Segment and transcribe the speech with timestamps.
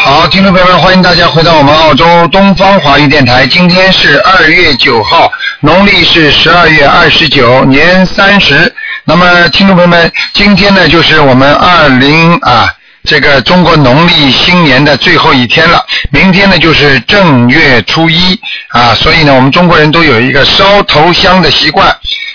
[0.00, 3.46] 好，听众朋友们，欢迎大家回到我们澳洲东方华语电台。
[3.46, 5.30] 今天是二月九号，
[5.60, 8.74] 农历是十二月二十九，年三十。
[9.04, 12.72] 那么，听众朋友们，今天呢就是我们二零啊
[13.08, 15.82] 这个中国农历新年的最后一天了。
[16.10, 18.38] 明天呢就是正月初一
[18.68, 21.88] 啊，所以呢我们中国人都有一个烧头香的习惯。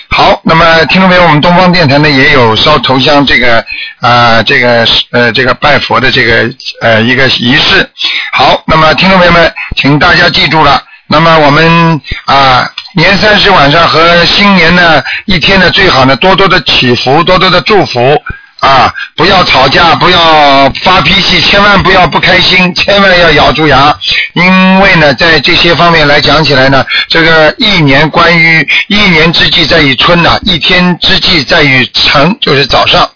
[0.08, 3.64] 好，那么听众朋友，我们东方电台呢也有烧头香这个
[4.00, 7.88] 啊、这个呃这个拜佛的这个呃一个仪式。
[8.32, 10.82] 好，那么听众朋友们，请大家记住了。
[11.06, 18.20] 那么我们啊、年三十晚上和新年呢一天呢，最好呢多多的祈福，多多的祝福。
[18.64, 23.94] 啊，不要吵架，不要发脾气，千万不要不开心，千万要咬住牙，
[24.32, 33.06] 因为呢，在这些方面来讲起来呢，这个一年关于一年之计在于春呐、一天之计在于晨，就是早上，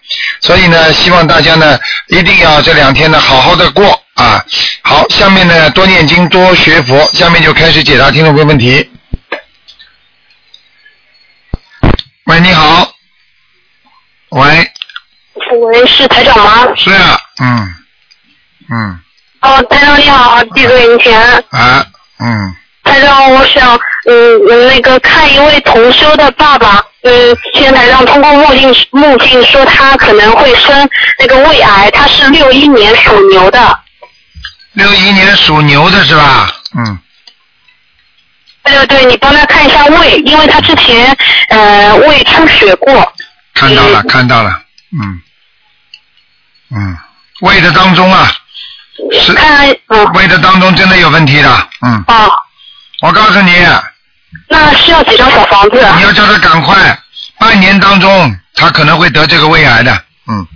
[0.42, 4.44] 所以呢，希望大家呢一定要这两天呢好好的过啊。
[4.83, 8.86] 好，下面呢多念经，多学佛，下面就开始解答听众朋友问题。
[12.27, 12.92] 喂，你好。
[14.30, 14.70] 喂，
[15.61, 16.67] 喂，是台长吗？
[16.77, 17.75] 是啊，嗯，
[18.70, 19.01] 嗯，
[19.41, 21.14] 哦，台长你好，弟子给您请。
[21.17, 21.84] 啊，
[22.20, 23.75] 嗯，台长，我想
[24.06, 33.81] 嗯嗯那个看一位同修的爸爸，嗯，现台长通过梦境梦境说他可能会生那个胃癌，他是六一年属牛的。
[34.73, 36.51] 六一年属牛的是吧？
[36.77, 36.98] 嗯，
[38.62, 41.17] 对对对，你帮他看一下胃，因为他之前
[41.48, 43.12] 呃胃出血过。
[43.55, 44.51] 看到了，看到了，
[44.92, 45.20] 嗯，
[46.70, 46.98] 嗯，
[47.41, 48.30] 胃的当中啊，
[49.12, 49.33] 是
[50.14, 52.30] 胃的当中真的有问题的，嗯，哦，
[53.00, 53.52] 我告诉你，
[54.48, 55.77] 那需要几张小房子？
[55.96, 56.98] 你要叫他赶快，
[57.39, 60.46] 半年当中他可能会得这个胃癌的，嗯，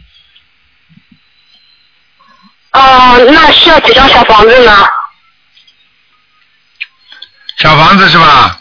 [2.72, 4.76] 哦，那需要几张小房子呢？
[7.58, 8.58] 小房子是吧？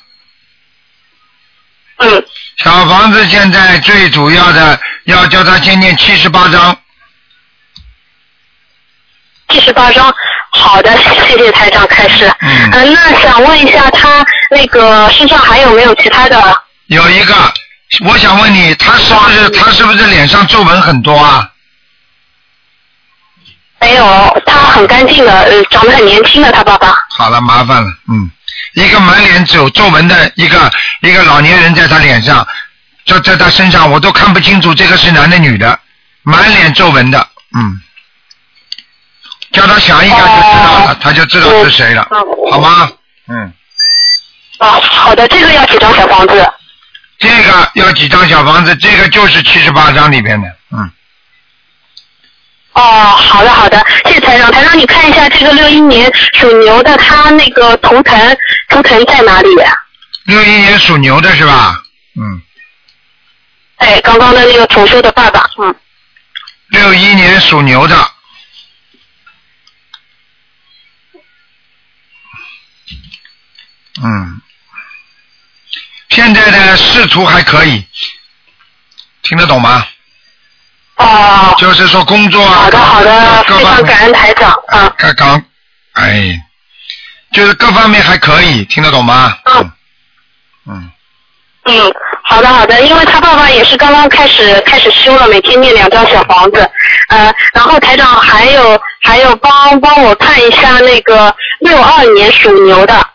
[1.98, 2.26] 嗯，
[2.58, 6.76] 小房子现在最主要的要叫他先念七十八章，
[9.52, 10.14] 七十八张。
[10.54, 12.26] 好的，谢谢台长开始。
[12.42, 16.62] 嗯呃那想问一下他那个身上还有没有其他的？
[16.88, 17.34] 有一个，
[18.06, 21.48] 我想问你，他是不是他是不是脸上皱纹很多啊？
[23.80, 26.94] 没有，他很干净的，呃，长得很年轻的他爸爸。
[27.10, 28.30] 好了，麻烦了，嗯，
[28.74, 30.70] 一个满脸皱皱纹的一个
[31.02, 32.46] 一个老年人在他脸上，
[33.06, 35.80] 就在他身上，我都看不清楚这个是男的女的，
[36.24, 37.26] 满脸皱纹的，
[37.58, 37.82] 嗯，
[39.52, 42.92] 叫他想一想就知道了，哦他就知道是谁了，嗯好吗？
[43.28, 43.54] 嗯，
[44.60, 46.54] 啊，好的，这个要几张小房子？
[47.20, 48.76] 这个要几张小房子？
[48.78, 50.92] 这个就是七十八张里边的，嗯，
[52.74, 54.52] 哦，好的好的，谢谢台长。
[54.52, 58.38] 台长，你看一下这个六一年属牛的，他那个图腾
[58.70, 59.50] 图腾在哪里？
[60.26, 61.82] 六一年属牛的是吧？
[62.16, 62.42] 嗯，
[63.78, 65.76] 哎，刚刚的那个同修的爸爸，嗯，
[66.70, 67.96] 六一年属牛的，
[74.04, 74.42] 嗯，
[76.10, 77.86] 现在的仕途还可以，
[79.22, 79.86] 听得懂吗？
[80.98, 84.94] 哦，就是说工作啊，好的好的，各非常感恩台长啊。
[84.98, 85.44] 刚刚，
[85.94, 86.40] 哎，
[87.34, 89.38] 就是各方面还可以，听得懂吗？
[89.46, 89.72] 嗯。
[90.68, 90.92] 嗯，
[91.66, 96.70] 嗯，好的好的，因为他爸爸也是刚刚开始开始修了，每天念两张小房子，
[97.10, 103.08] 呃，然后台长还有还有帮帮我看一下那个六二年属牛的，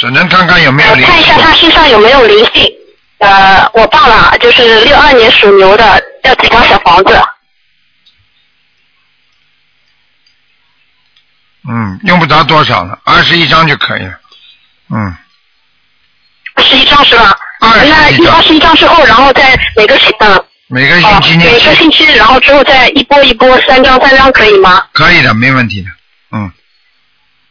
[0.00, 2.64] 只能看看有没有呃，灵看一下他身上有没有灵性。
[3.18, 7.20] 呃，我爸爸就是六二年属牛的，要几张小房子？
[11.68, 14.18] 嗯，用不着多少了，二十一张就可以了。
[14.88, 15.14] 嗯，
[16.54, 24.82] 二十一张是吧？21那一张二十一张之后，然后再每个星嗯每个哦星期念每个，星期，然后之后再一波一波三张三张可以吗？
[24.94, 25.90] 可以的，没问题的。
[26.32, 26.50] 嗯，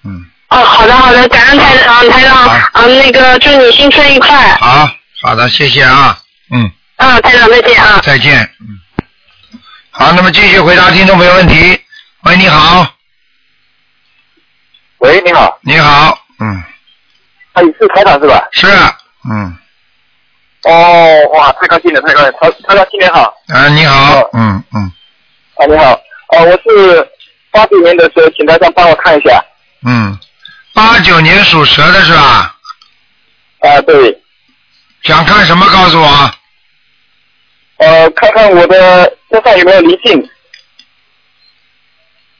[0.03, 4.89] 嗯，哦，好的好的，感恩台长台长好，啊那个祝你新春愉快，好，
[5.21, 6.17] 好的，谢谢啊。
[6.51, 7.99] 嗯，啊台长再见啊。
[8.03, 8.41] 再见。
[8.59, 8.79] 嗯，
[9.91, 11.79] 好，那么继续回答听众朋友问题。
[12.23, 12.85] 喂，你好，
[14.97, 16.63] 喂，你好，你好，嗯，
[17.53, 18.43] 啊，你是台长是吧？
[18.51, 18.67] 是，
[19.29, 19.55] 嗯，
[20.63, 24.91] 哦，哇，太高兴了，太高兴了，台台长新年好，啊，你好，嗯嗯。
[25.55, 27.07] 啊，你好，啊，我是
[27.51, 29.43] 八九年的时候，请台长帮我看一下，
[29.85, 30.17] 嗯，
[30.79, 32.55] 八九年属蛇的是吧？
[33.59, 34.17] 啊，对，
[35.03, 35.67] 想看什么？
[35.67, 36.31] 告诉我。
[37.79, 40.29] 呃，看看我的身上有没有灵性，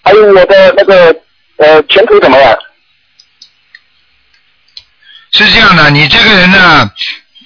[0.04, 1.14] 还有我的那个
[1.58, 2.58] 呃前途怎么样？
[5.34, 6.90] 是这样的，你这个人呢，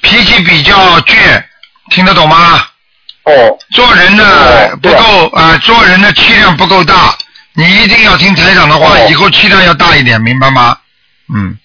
[0.04, 1.44] 脾气比较倔，
[1.90, 2.68] 听得懂吗？
[3.24, 7.18] 哦，做人呢不够啊、做人的气量不够大，
[7.54, 10.78] 你一定要听台长的话，哦以后气量要大一点，明白吗？
[11.34, 11.58] 嗯，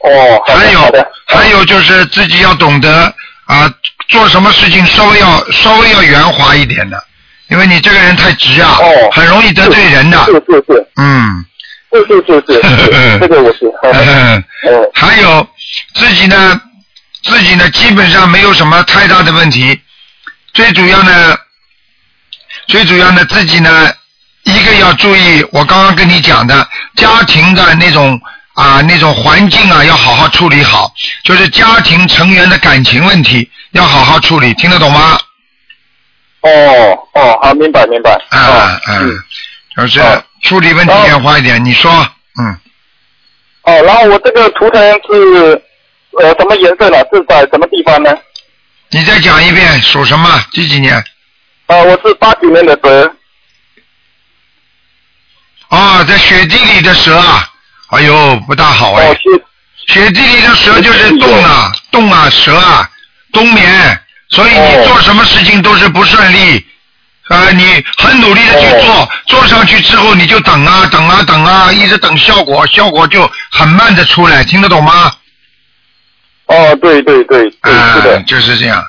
[0.00, 3.14] 哦，还有还有就是自己要懂得
[3.46, 3.72] 啊、
[4.08, 7.02] 做什么事情稍微要稍微要圆滑一点的，
[7.48, 9.10] 因为你这个人太直啊，哦。
[9.12, 10.24] 很容易得罪人的。
[10.26, 11.44] 是是是嗯，
[11.92, 12.54] 是是是是。
[12.62, 14.90] 是， 这个我是，嗯 嗯。
[14.94, 15.46] 还有
[15.94, 16.60] 自己呢，
[17.22, 19.78] 自己呢基本上没有什么太大的问题，
[20.54, 21.36] 最主要呢，
[22.68, 23.92] 最主要呢自己呢，
[24.44, 26.66] 一个要注意我刚刚跟你讲的
[26.96, 28.18] 家庭的那种
[28.54, 30.92] 啊那种环境啊要好好处理好，
[31.24, 35.18] 就是家庭成员的感情问题要好好处理，听得懂吗？
[36.40, 39.18] 哦哦，好，明白明白，啊嗯，
[39.76, 41.90] 就是哦处理问题要快一点，你说，
[42.40, 42.58] 嗯。
[43.62, 45.62] 哦，然后我这个图腾是
[46.20, 46.98] 呃什么颜色呢？
[47.12, 48.14] 是在什么地方呢？
[48.90, 50.44] 你再讲一遍，属什么？
[50.52, 50.94] 几几年？
[51.66, 53.14] 啊，我是八九年的蛇，
[55.68, 57.50] 啊，在雪地里的蛇啊，
[57.96, 59.16] 哎呦，不大好哎。
[59.86, 62.88] 雪地里的蛇就是动啊，动啊，蛇啊，
[63.32, 64.00] 冬眠，
[64.30, 66.64] 所以你哦做什么事情都是不顺利。
[67.28, 75.12] 啊，你很努力的去做，哦做上去之后你就等啊等啊等啊，一直等效果，效果就很慢的出来，听得懂吗？
[76.46, 78.84] 哦，对对对对，啊是的，，就是这样。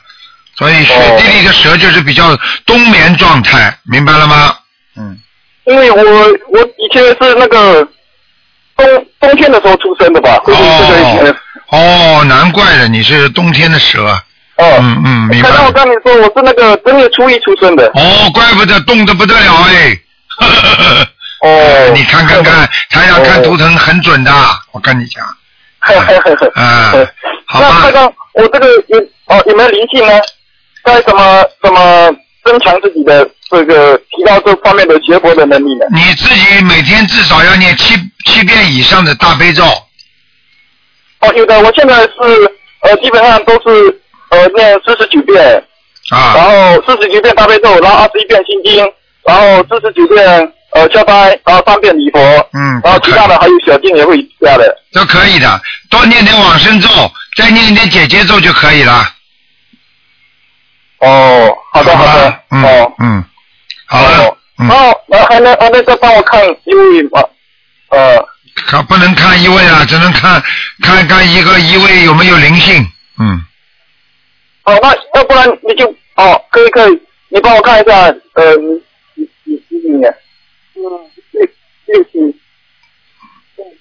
[0.58, 4.56] 所以雪地里的蛇就是比较冬眠状态，明白了吗？
[4.98, 5.18] 嗯。
[5.66, 7.88] 因为我我以前是那个
[8.77, 10.57] 冬冬天的时候出生的吧，所以
[11.18, 11.36] 这个
[11.69, 14.06] 哦，难怪了，你是冬天的蛇。
[14.57, 15.72] 哦，嗯嗯，明白刚刚我。
[15.72, 17.86] 跟你说，我是那个正月初一出生的。
[17.95, 19.98] 哦，怪不得冻得不得了哎。
[21.42, 24.31] 哦 你看看看， 他要看图腾很准的，
[24.72, 25.25] 我跟你讲。
[26.56, 26.92] 啊
[27.48, 30.13] 好吧那刚刚我这个有哦有没有灵性呢？
[30.83, 32.10] 该怎么怎么
[32.46, 35.86] 增强自己的这个提高这方面的学佛的能力呢？
[35.92, 37.96] 你自己每天至少要念七
[38.26, 39.64] 七遍以上的大悲咒。
[41.22, 42.12] 哦，有的，我现在是
[42.82, 45.44] 呃基本上都是呃念四十九遍，
[46.12, 48.86] 啊然啊，后四十九遍大悲咒，然后二十一遍心经，
[49.26, 52.20] 然后四十九遍呃消灾，然后三遍礼佛，
[52.54, 54.78] 嗯，然后其他的还有小经也会加的。
[54.94, 56.90] 都可以的，多念点往生咒，
[57.36, 59.12] 再念一点姐姐咒就可以了。
[61.00, 62.94] 哦，好的好的吧，嗯哦。
[63.00, 63.24] 嗯，
[63.86, 64.77] 好了哦，，嗯然。
[64.77, 67.22] 后呃还能还能再帮我看一位吗？
[67.89, 68.25] 呃，
[68.68, 70.42] 看不能看一位啊，只能看
[70.81, 72.86] 看看一个一位有没有灵性。
[73.19, 73.44] 嗯，
[74.63, 75.86] 好，那要不然你就
[76.16, 77.94] 哦，可以可以，你帮我看一下，
[78.36, 78.81] 呃，你
[79.16, 80.10] 你你几几年？
[80.75, 80.81] 嗯，
[81.31, 81.45] 六
[81.88, 82.39] 六七，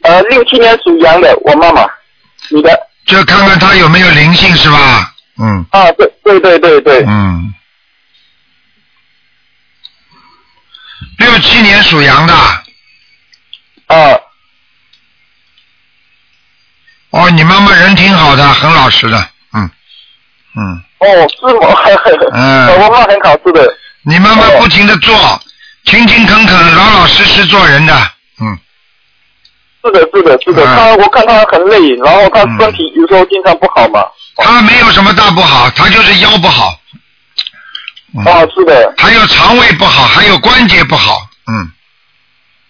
[0.03, 1.89] 呃，六七年属羊的，我妈妈，
[2.51, 2.71] 你的
[3.07, 5.13] 就看看他有没有灵性是吧？
[5.41, 7.55] 嗯啊，对对对对对，嗯。
[11.19, 12.35] 六七年属羊的，
[13.87, 14.19] 啊，
[17.11, 19.71] 哦，你妈妈人挺好的，很老实的，嗯
[20.57, 21.69] 嗯，哦，是吗？
[22.33, 22.67] 嗯。
[22.67, 25.41] 呃 我妈很好，是的，你妈妈不停的做，
[25.85, 27.95] 勤勤恳恳，老老实实做人的，
[28.41, 28.59] 嗯，
[29.85, 30.77] 是的，是的，是的，嗯。
[30.77, 34.05] 她我看她很累，然后她身体有时候经常不好嘛。
[34.37, 36.79] 她没有什么大不好，她就是腰不好，嗯
[38.25, 41.71] 哦，是的，还有肠胃不好，还有关节不好，嗯。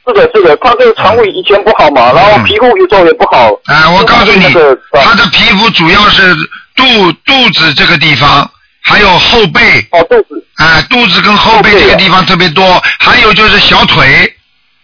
[0.06, 3.50] 是的，是的，他这个肠胃以前不好嘛，然后皮肤有时候也不好。
[3.64, 4.44] 哎，我告诉你，
[4.92, 6.34] 他的皮肤主要是
[6.76, 8.50] 肚肚子这个地方，
[8.82, 14.36] 还有后背，哦，肚子，哎，肚子跟后背这个地方特别多，还有就是小腿，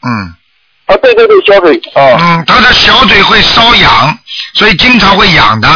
[0.02, 0.34] 嗯
[0.90, 4.18] 啊，对对对，小腿，啊，嗯，他的小腿会瘙痒，
[4.54, 5.68] 所以经常会痒的，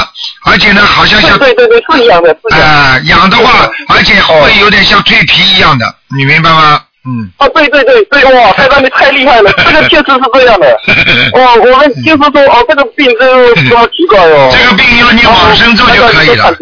[0.45, 6.81] 而且呢，好像像对对对对，是痒的，是痒的话，而且哦会有点像蜕皮一样的，你明白吗？
[7.07, 7.31] 嗯。
[7.37, 10.69] 啊，对对对对，哇，太长你太厉害了，这个确实是这样的。
[11.35, 14.51] 哦，我们就是说，哦，这个病真是这么奇怪哦。
[14.53, 16.53] 这个病要念往生咒就可以了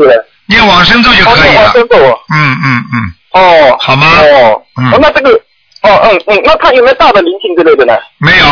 [0.47, 1.73] 念往生咒就哦，可以了往。
[1.73, 2.19] 生咒哦。
[2.35, 5.31] 嗯嗯嗯，哦，好吗哦，嗯哦，那这个，
[5.83, 7.93] 哦嗯嗯，那他有没有大的灵性之类的呢？
[8.19, 8.45] 没有，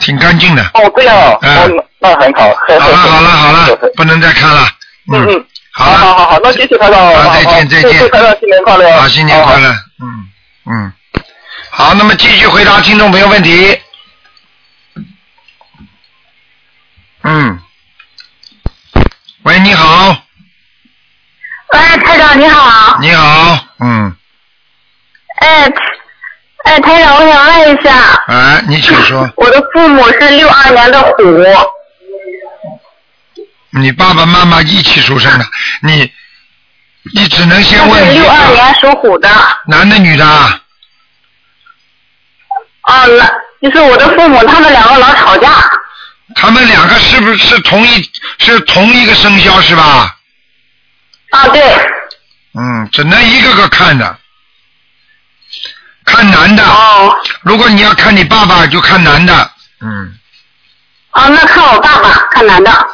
[0.00, 0.62] 挺干净的。
[0.74, 2.54] 哦，这样啊，嗯哦，那那很好。
[2.78, 4.68] 好了 好了好了，不能再看了。
[5.12, 9.70] 嗯嗯，好，好好好好，那谢谢台长，好再见好再见祝台长新年快乐，好，新年快乐。
[9.70, 10.28] 嗯
[10.68, 10.92] 嗯，
[11.70, 13.78] 好，那么继续回答听众朋友问题。
[17.22, 17.60] 嗯。
[19.44, 20.16] 喂，你好，
[21.72, 22.98] 喂，台长你好。
[23.00, 24.16] 你好，嗯，
[25.38, 25.70] 哎，
[26.66, 27.94] 哎，台长，我想问一下，
[28.26, 31.22] 哎，你请说， 我的父母是六二年的虎，
[33.70, 35.46] 你爸爸妈妈一起出生的，
[35.82, 36.12] 你，
[37.14, 39.28] 你只能先问六二年属虎的。
[39.68, 40.60] 男的女的啊？
[42.82, 45.48] 哦，那就是我的父母，他们两个老吵架。
[46.34, 50.16] 他们两个是不是同一是同一个生肖是吧？
[51.30, 51.62] 啊，对。
[52.58, 54.18] 嗯，只能一个个看的，
[56.06, 56.64] 看男的。
[56.64, 57.14] 哦。
[57.42, 59.50] 如果你要看你爸爸，就看男的。
[59.80, 60.14] 嗯，
[61.10, 62.88] 哦，那看我爸爸，看男的。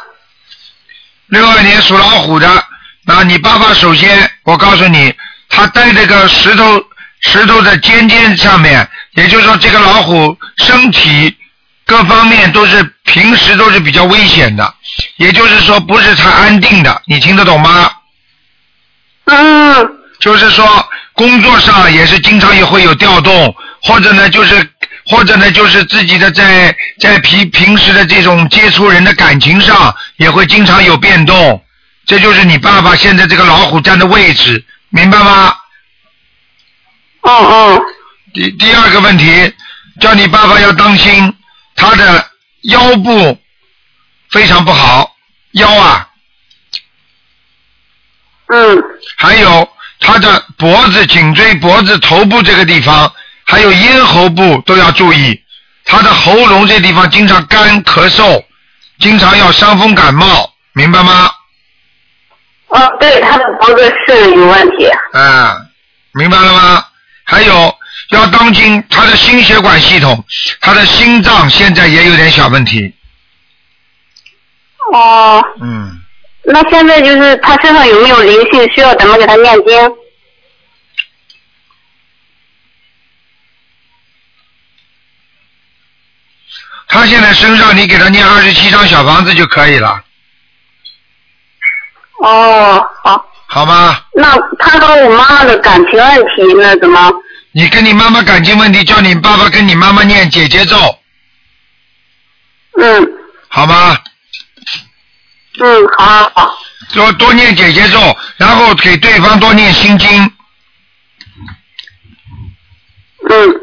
[1.27, 2.65] 六二年属老虎的，
[3.05, 5.15] 那你爸爸首先，我告诉你，
[5.49, 6.83] 他带这个石头
[7.21, 11.35] 石头的尖尖上面，也就是说这个老虎身体
[11.85, 14.73] 各方面都是平时都是比较危险的，
[15.15, 17.91] 也就是说不是太安定的，你听得懂吗？
[19.25, 19.99] 嗯。
[20.19, 24.69] 就是说工作上也是经常也会有调动，或者呢就是
[25.05, 31.63] 或者呢就是自己的在在平平时的这种接触人的感情上也会经常有变动，
[32.05, 35.55] 这就是你爸爸现在这个老虎站的位置，明白吗？
[37.21, 37.81] 哦哦。
[38.33, 39.53] 第第二个问题，
[40.01, 41.33] 叫你爸爸要当心
[41.75, 42.25] 他的
[42.63, 43.37] 腰部
[44.31, 45.15] 非常不好，
[45.51, 46.09] 腰啊，
[48.47, 48.83] 嗯。
[49.17, 49.69] 还有
[50.03, 53.11] 他的脖子、颈椎、脖子、头部这个地方，
[53.45, 55.41] 还有咽喉部都要注意。
[55.85, 58.43] 他的喉咙这地方经常干咳嗽，
[58.99, 61.31] 经常要伤风感冒，明白吗？
[62.67, 64.89] 哦，对，他的脖子是有问题。
[65.13, 65.57] 啊，
[66.11, 66.85] 明白了吗？
[67.23, 67.73] 还有
[68.09, 70.25] 要当心他的心血管系统，
[70.59, 72.93] 他的心脏现在也有点小问题。
[74.91, 75.41] 哦。
[75.61, 76.01] 嗯，
[76.45, 79.95] 那现在就是他身上有没有灵性，需要咱们给他念经？
[86.87, 90.03] 他现在身上你给他念二十七张小房子就可以了，
[92.19, 93.29] 哦，好。
[93.47, 93.99] 好吗？
[94.13, 97.11] 那他和我妈妈的感情问题，那怎么？
[97.51, 100.75] 你跟你妈妈感情问题，叫你爸爸跟你妈妈念姐姐咒，
[102.79, 103.07] 嗯
[103.47, 103.95] 好吗？
[105.61, 106.57] 嗯，好好好。
[106.93, 110.31] 多多念姐姐咒，然后给对方多念心经，
[113.29, 113.55] 嗯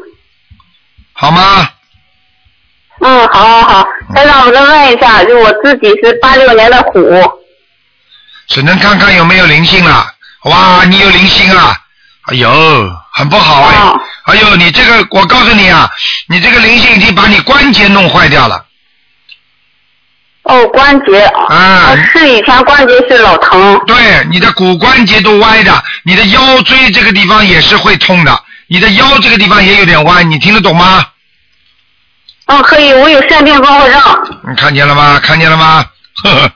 [1.13, 1.69] 好吗？
[2.99, 3.87] 嗯，好好好。
[4.15, 7.01] 再让我再问一下，就我自己是八六年的虎。
[8.47, 10.13] 只能看看有没有灵性了。
[10.43, 11.77] 哇，你有灵性啊！
[12.23, 12.49] 哎呦，
[13.13, 13.75] 很不好哎。
[13.77, 15.89] 哦哎呦，你这个，我告诉你啊，
[16.27, 18.65] 你这个灵性已经把你关节弄坏掉了。
[20.43, 21.19] 哦，关节。
[21.49, 23.79] 啊哦是以前关节是老疼。
[23.85, 31.05] 对，你的骨关节都歪的，你的腰椎这个地方也是会痛的，你的腰这个地方也有点歪，你听得懂吗？
[32.47, 34.01] 哦，可以，我有肾病综合症。
[34.49, 35.19] 你看见了吗？
[35.23, 35.85] 看见了吗？
[36.23, 36.51] 呵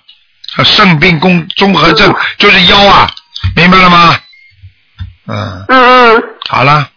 [0.58, 3.10] 呵，肾病综综合症就是腰啊，
[3.56, 4.18] 明白了吗？
[5.28, 6.90] 嗯，嗯嗯，好了，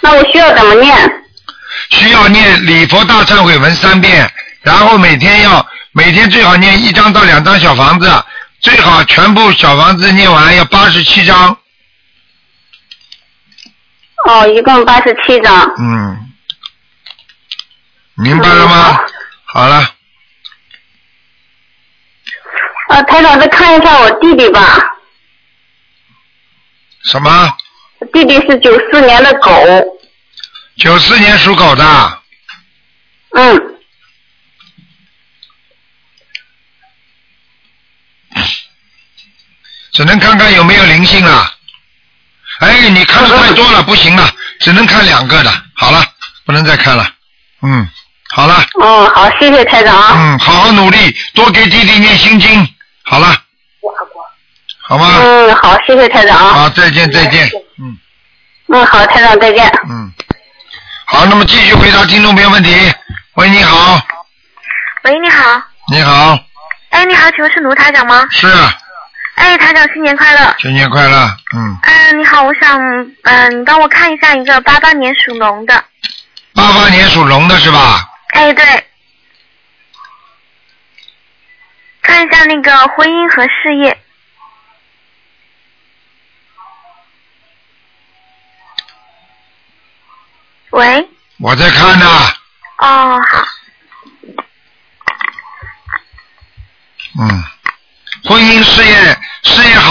[0.00, 0.96] 那我需要怎么念？
[1.90, 4.28] 需要念礼佛大忏悔文三遍，
[4.62, 8.08] 然后每天要每天最好念一张到两张小房子，
[8.60, 11.58] 最好全部小房子念完要八十七张。
[14.26, 15.74] 哦，一共八十七张。
[15.78, 16.32] 嗯，
[18.14, 19.00] 明白了吗？
[19.46, 19.94] 好了，
[22.90, 24.78] 呃，台长再看一下我弟弟吧，
[27.02, 27.56] 什么？
[28.12, 29.50] 弟弟是九四年的狗。
[30.76, 32.22] 九四年属狗的，
[33.30, 33.69] 嗯。
[39.92, 41.52] 只能看看有没有灵性了。
[42.60, 44.30] 哎，你看的太多了， 不行了，
[44.60, 45.50] 只能看两个的。
[45.74, 46.04] 好了，
[46.44, 47.08] 不能再看了。
[47.62, 47.88] 嗯，
[48.30, 48.64] 好了。
[48.82, 50.12] 嗯，好，谢谢台长啊。
[50.16, 52.68] 嗯，好好努力，多给弟弟念心经。
[53.02, 53.34] 好了。
[54.82, 55.20] 好吗？
[55.22, 56.52] 嗯，好，谢谢台长啊。
[56.52, 57.48] 好，再见再见。
[57.78, 57.96] 嗯
[58.68, 59.66] 嗯，好，台长再见。
[59.88, 60.12] 嗯。
[61.06, 62.74] 好，那么继续回答听众朋友问题。
[63.34, 64.00] 喂，你好，
[65.04, 65.62] 喂，你好。
[65.92, 66.38] 你好，
[66.90, 68.28] 哎，你好，请问是卢台长吗？
[68.30, 68.76] 是，啊
[69.40, 70.54] 哎，台长，新年快乐。
[70.58, 71.36] 新年快乐。
[71.56, 72.78] 嗯，嗯、你好，我想，
[73.22, 75.82] 嗯、你帮我看一下一个八八年属龙的。
[76.54, 78.06] 八八年属龙的是吧？
[78.34, 78.64] 哎，对。
[82.02, 83.98] 看一下那个婚姻和事业。
[90.70, 92.06] 喂，我在看呢。
[92.78, 93.46] 哦，好。
[97.18, 97.44] 嗯，
[98.24, 99.18] 婚姻事业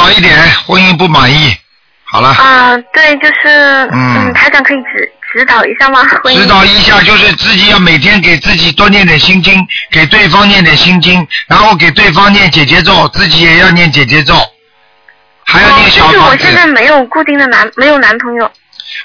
[0.09, 0.35] 好一点，
[0.65, 1.55] 婚姻不满意，
[2.03, 2.29] 好了。
[2.29, 6.03] 啊，对，就是嗯嗯，台长可以指指导一下吗？
[6.23, 14.33] 婚姻指导一下，就是自己要每天给自己多念点心经，给对方念点心经，然后给对方念姐姐咒，自己也要念姐姐咒，
[15.45, 16.65] 还要念小哦就是我现在。
[16.67, 18.51] 没有固定的男，没有男朋友。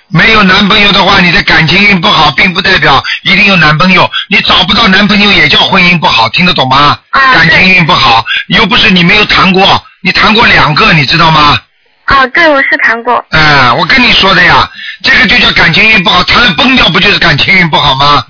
[0.08, 4.10] 没有男朋友的话，你的感情运不好，并不代表一定有男朋友。
[4.28, 6.98] 你找不到男朋友也叫婚姻不好，听得懂吗？
[7.10, 11.58] 啊感情运不好，又不是你没有谈过，你谈过两个，你知道吗？
[12.04, 13.24] 啊，对，我是谈过。
[13.30, 14.68] 哎、我跟你说的呀，
[15.02, 18.24] 这个就叫感情运不好，谈了崩掉不就是感情运不好吗？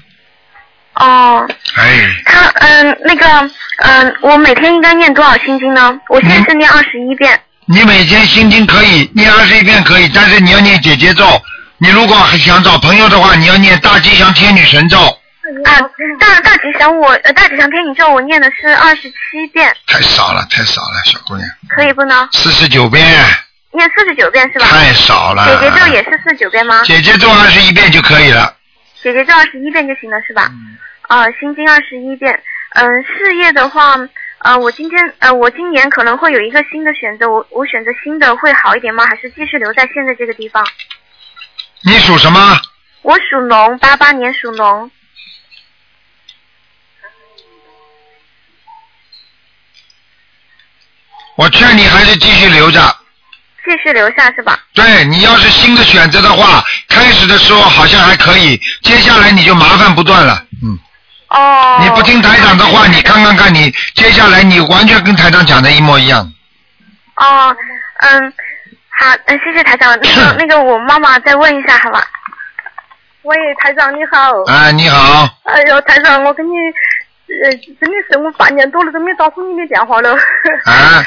[0.95, 1.45] 哦，
[1.75, 3.27] 哎，他嗯，那个
[3.79, 5.93] 嗯，我每天应该念多少心经呢？
[6.09, 7.41] 我现在是念二十一遍。
[7.67, 11.25] 你每天心经可以念二十一遍可以，但是你要念姐姐咒。
[11.85, 15.71] 你如果还想找朋友的话，你要念大吉祥天女神咒，啊，
[16.19, 22.27] 大大吉祥我呃大吉祥天女咒我念的是二十七遍，太少了，太少了，小姑娘，可以不呢？
[22.33, 23.05] 四十九遍，
[23.73, 24.65] 念四十九遍是吧？
[24.65, 25.45] 太少了。
[25.45, 26.83] 姐姐咒也是四十九遍吗？
[26.85, 28.57] 姐姐咒二十一遍就可以了。
[29.03, 30.49] 姐姐咒二十一遍就行了是吧？
[30.53, 32.43] 嗯啊，心经二十一遍。
[32.71, 33.95] 嗯、事业的话，
[34.39, 39.05] 呃，我今天呃，我今年可能会有一个新的选择，我我选择新的会好一点吗？
[39.05, 40.67] 还是继续留在现在这个地方？
[41.87, 42.61] 你属什么？
[43.03, 44.91] 我属龙，八八年属龙。
[51.37, 52.81] 我劝你还是继续留着。
[53.65, 54.59] 继续留下是吧？
[54.73, 60.43] 对你要是新的选择的话，开始的时候好像还可以，接下来你就麻烦不断了。
[60.63, 60.79] 嗯，
[61.29, 61.79] 哦。
[61.83, 66.33] 你不听台长的话，你看看看你接下来你完全跟台长讲的一模一样。
[67.17, 67.57] 哦，
[67.99, 68.33] 嗯，
[68.99, 69.99] 好，嗯，谢谢台长。
[70.01, 72.03] 那个 那个，我妈妈再问一下，好吧？
[73.23, 74.43] 喂，台长你好。
[74.47, 76.53] 哎，你好，哎呦，台长，我跟你，
[77.45, 80.13] 呃，真的是我半年多了都没打通你的电话了。
[80.13, 81.03] 啊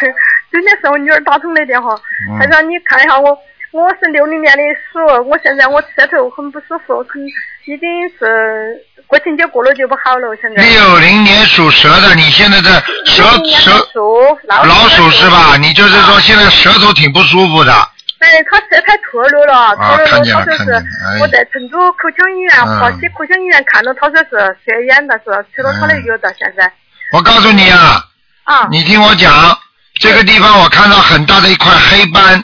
[0.51, 1.93] 真的是我女儿打通的电话。
[2.29, 3.37] 嗯台长，你看一下我，
[3.71, 7.21] 我是六零年的鼠，我现在我舌头很不舒服，很
[7.67, 10.63] 已经是国庆节过了就不好了，现在。
[10.63, 15.57] 六零年属蛇的，你现在的舌60年的舌鼠，老老鼠是吧？
[15.57, 17.73] 你就是说现在舌头挺不舒服的。
[18.19, 20.85] 哎，他舌苔脱落了，脱落了，他说是
[21.21, 26.71] 我在成都口腔医院、嗯华西口腔医院看了，他说是血眼，但是吃了他的药到现在。
[27.11, 28.01] 我告诉你啊，
[28.45, 29.57] 啊你听我讲，
[29.99, 32.43] 这个地方我看到很大的一块黑斑。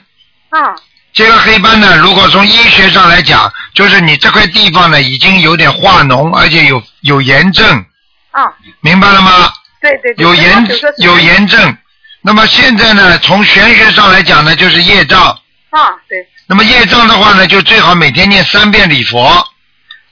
[0.49, 0.75] 啊
[1.13, 7.85] 这个黑斑呢，如果从医学上来讲，就是你这块地方呢已经有点化脓，而且有有炎症，
[8.31, 9.53] 啊，明白了吗？
[9.79, 10.23] 对对对。
[10.23, 11.77] 有炎有炎症。
[12.21, 15.21] 那么现在呢，从玄学上来讲呢，就是业障。
[15.69, 16.17] 啊，对。
[16.47, 19.19] 那么业障的话呢，就最好每天念三遍礼佛，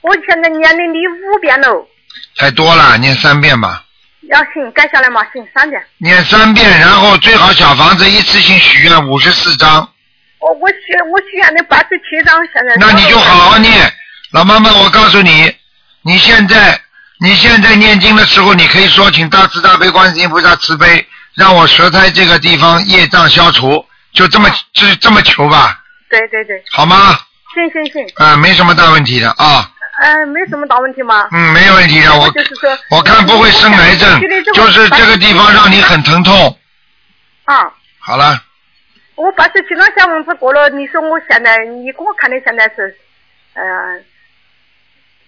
[0.02, 1.88] 我现在念的礼五遍喽，
[2.38, 3.84] 太多了，念三遍吧。
[4.30, 5.82] 要行改下来嘛，行三遍。
[5.98, 9.90] 念三遍，然后最好小房子一次性许愿五十四张，
[10.42, 10.76] 我我许
[11.12, 12.76] 我许愿的八十七张，现在。
[12.80, 13.94] 那你就好好念。
[14.32, 15.54] 老妈妈，我告诉你，
[16.02, 16.80] 你现在
[17.20, 27.18] 你现在念经的时候，你可以说请大慈大悲观世音菩萨慈悲，让我舌苔这个地方业障消除，就这么就这么求吧，对对对，好吗？
[27.54, 29.70] 行行行，啊、没什么大问题的啊，
[30.02, 31.28] 呃，没什么大问题吗。
[31.32, 34.22] 嗯，没有问题的，我就是说，我看不会生癌症，
[34.54, 36.58] 就是这个地方让你很疼痛。
[37.44, 37.70] 啊。
[38.00, 38.42] 好了，
[39.22, 42.98] 我八十七张小房子过了，你说我现在，你给我看的现在是，
[43.54, 43.62] 呃，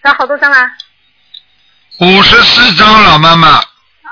[0.03, 0.71] 少好多张啊？
[1.99, 3.59] 五十四张，老妈妈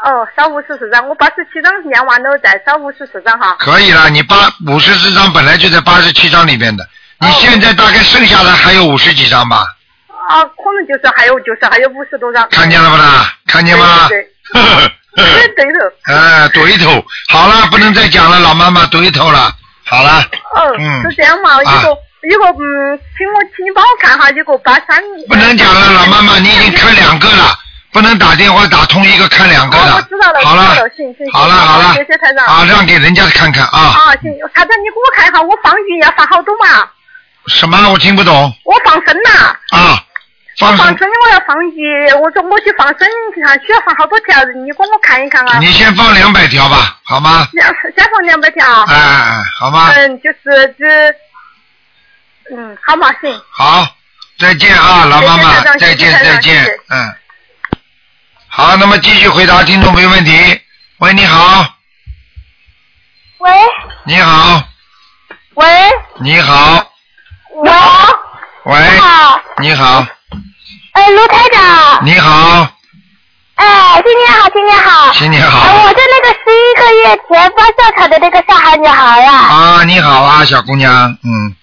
[0.03, 3.55] 哦，少五十四张，我八十七张念完了，再少五十四张哈。
[3.57, 4.35] 可以了，你八
[4.67, 6.87] 五十四张本来就在八十七张里面的，
[7.19, 9.65] 你现在大概剩下来还有五十几张吧？
[10.29, 12.47] 啊，可能就是还有，就是还有五十多张。
[12.51, 13.33] 看见了不啦？
[13.47, 14.07] 看见吗？
[14.09, 14.29] 对，
[15.55, 16.13] 对头。
[16.13, 17.03] 哎，对头。
[17.29, 19.51] 好了，不能再讲了，老妈妈对头了。
[19.91, 20.23] 好了，
[20.55, 21.61] 哦，嗯是这样嘛？
[21.61, 21.89] 有啊个
[22.29, 25.03] 有个嗯，请我请你帮我看哈，有个八三。
[25.27, 27.53] 不能讲了，老妈妈，你已经看两个了，
[27.91, 29.95] 不能打电话打通一个看两个哦，的。
[29.95, 31.33] 我知道了，好了知道了，行行行。
[31.33, 32.45] 好了好了，谢谢台长。
[32.45, 33.79] 啊，让给人家看看啊。
[33.79, 36.87] 啊，行，台长你给我看一下，我放鱼要放好多嘛？
[37.47, 37.89] 什么？
[37.91, 39.77] 我听不懂我放生呐。
[39.77, 39.99] 啊。
[40.57, 45.59] 放生，放生我要放鱼，我说我去放生，你看需要放好多条，你给我看一看啊。
[45.59, 47.47] 你先放两百条吧，好吗？
[47.53, 48.65] 两先放两百条。
[48.83, 49.91] 哎哎哎，好吗？
[49.95, 53.41] 嗯，就是这，嗯，好嘛，行。
[53.49, 53.87] 好，
[54.37, 57.13] 再见啊，老妈妈再见再见嗯。
[58.47, 60.61] 好，那么继续回答听众朋友问题。
[60.97, 61.65] 喂，你好，
[63.39, 63.51] 喂
[64.03, 64.61] 你好，
[65.55, 65.65] 喂，
[66.19, 66.85] 你好，
[67.55, 67.71] 我，
[68.65, 70.05] 喂，你好，你好，
[70.93, 72.67] 哎，卢台长，你好，
[73.55, 73.65] 哎，
[74.03, 75.59] 新年好，新年好，新年好。
[75.61, 80.91] 哎，我在那个十一前方教场的那个上海女孩呀、啊，你好啊，小姑娘，
[81.23, 81.55] 嗯，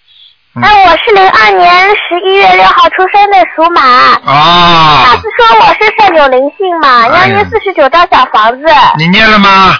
[0.55, 0.63] 嗯。
[0.63, 3.83] 哎，我是零二年十一月六号出生的，属马。
[3.83, 9.79] 上啊次，说我身上有灵性嘛，要念四十九张小房子，你念了吗？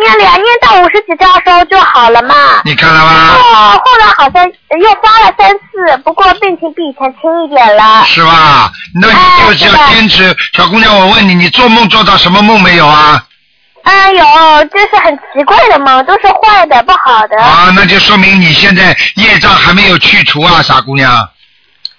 [0.00, 2.34] 念了呀，念到五十几张时候就好了嘛。
[2.64, 3.36] 你看了吗？
[3.36, 8.04] 哦，后来好像又发了三次，不过病情比以前轻一点了。
[8.06, 8.70] 是吧？
[9.00, 9.14] 那你
[9.46, 10.36] 就是要坚持。
[10.52, 13.22] 小姑娘，我问你，你做梦做到什么梦没有啊？
[13.84, 14.24] 嗯，有，
[14.72, 17.40] 就是很奇怪的梦，都是坏的、不好的。
[17.42, 21.28] 啊，那就说明你现在业障还没有去除啊，傻姑娘，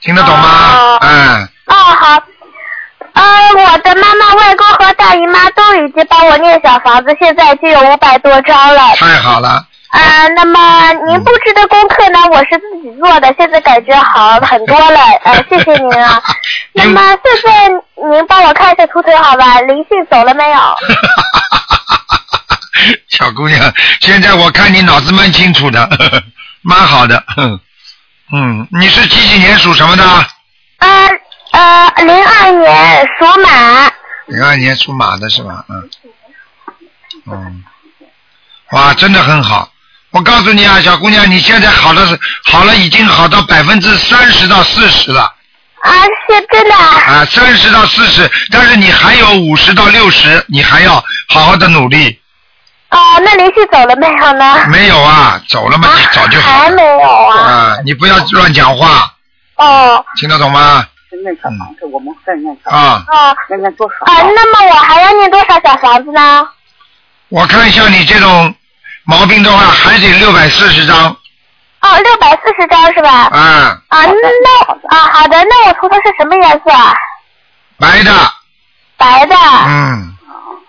[0.02, 0.98] 听得懂吗哦？
[1.02, 2.22] 嗯，哦，好。
[3.16, 3.22] 呃，
[3.56, 8.96] 我的妈妈、外公和大姨妈都已经帮我念小房子，现在已经有五百多张了。
[8.96, 9.66] 太好了。
[9.90, 12.20] 啊、那么您布置的功课呢？
[12.30, 15.00] 我是自己做的，现在感觉好很多了。
[15.24, 16.22] 呃， 谢谢您啊。
[16.74, 19.62] 那么现在您帮我看一下图腾好吧？
[19.62, 20.60] 灵性走了没有？
[23.08, 25.90] 小姑娘，现在我看你脑子蛮清楚的，
[26.62, 27.24] 蛮好的。
[27.38, 27.58] 哼
[28.34, 30.04] 嗯，你是几几年属什么的？
[30.80, 31.10] 呃
[31.56, 33.90] 呃，零二年属马。
[34.26, 35.64] 零二年属马的是吧？
[35.70, 35.90] 嗯。
[37.32, 37.64] 嗯。
[38.72, 39.70] 哇，真的很好。
[40.12, 45.22] 我告诉你啊，小姑娘，你现在好的是好了，已经好到百分之三十到四十了
[45.80, 45.92] 啊，
[46.28, 47.02] 是真的啊。
[47.08, 50.96] 啊，三十到四十，但是你还有五十到六十，你还要
[51.30, 52.20] 好好的努力。
[52.90, 54.68] 哦，那灵性走了没有呢？
[54.68, 57.40] 没有啊，走了嘛，啊早就好了还没有啊。
[57.40, 57.78] 啊！
[57.86, 59.14] 你不要乱讲话，
[59.56, 60.86] 哦听得懂吗？
[61.24, 66.48] 念小房子，我们再念小啊，哦念念多少啊，那么我还要念多少小房子呢？
[67.30, 68.54] 我看像你这种
[69.04, 71.16] 毛病的话，还得六百四十张
[71.82, 73.30] 哦，六百四十张是吧？
[73.34, 73.42] 嗯，
[73.90, 76.94] 啊，那啊好的，那我涂的是什么颜色啊？
[77.78, 78.12] 白的，
[78.98, 79.36] 白的。
[79.36, 80.16] 嗯，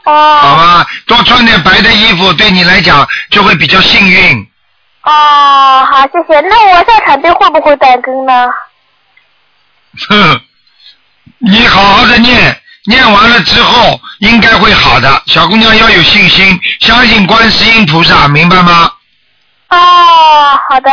[0.05, 4.47] 好哦吧，多穿点白的衣服，对你来讲就会比较幸运。
[5.03, 6.41] 哦，好，谢谢。
[6.41, 8.49] 那我在场队会不会断更呢？
[10.09, 10.41] 哼，
[11.39, 15.23] 你好好的念，念完了之后应该会好的。
[15.27, 18.91] 小姑娘要有信心，相信观世音菩萨，明白吗？
[19.71, 20.91] 哦，好的。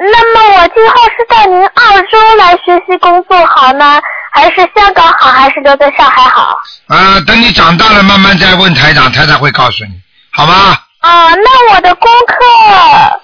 [0.00, 4.00] 那么我今后是到您澳洲来学习工作好呢，
[4.32, 6.56] 还是香港好，还是留在上海好？
[6.86, 9.90] 啊，等你长大了慢慢再问台长，台长会告诉你，
[10.30, 10.78] 好吗？
[11.00, 13.20] 啊，那我的功课，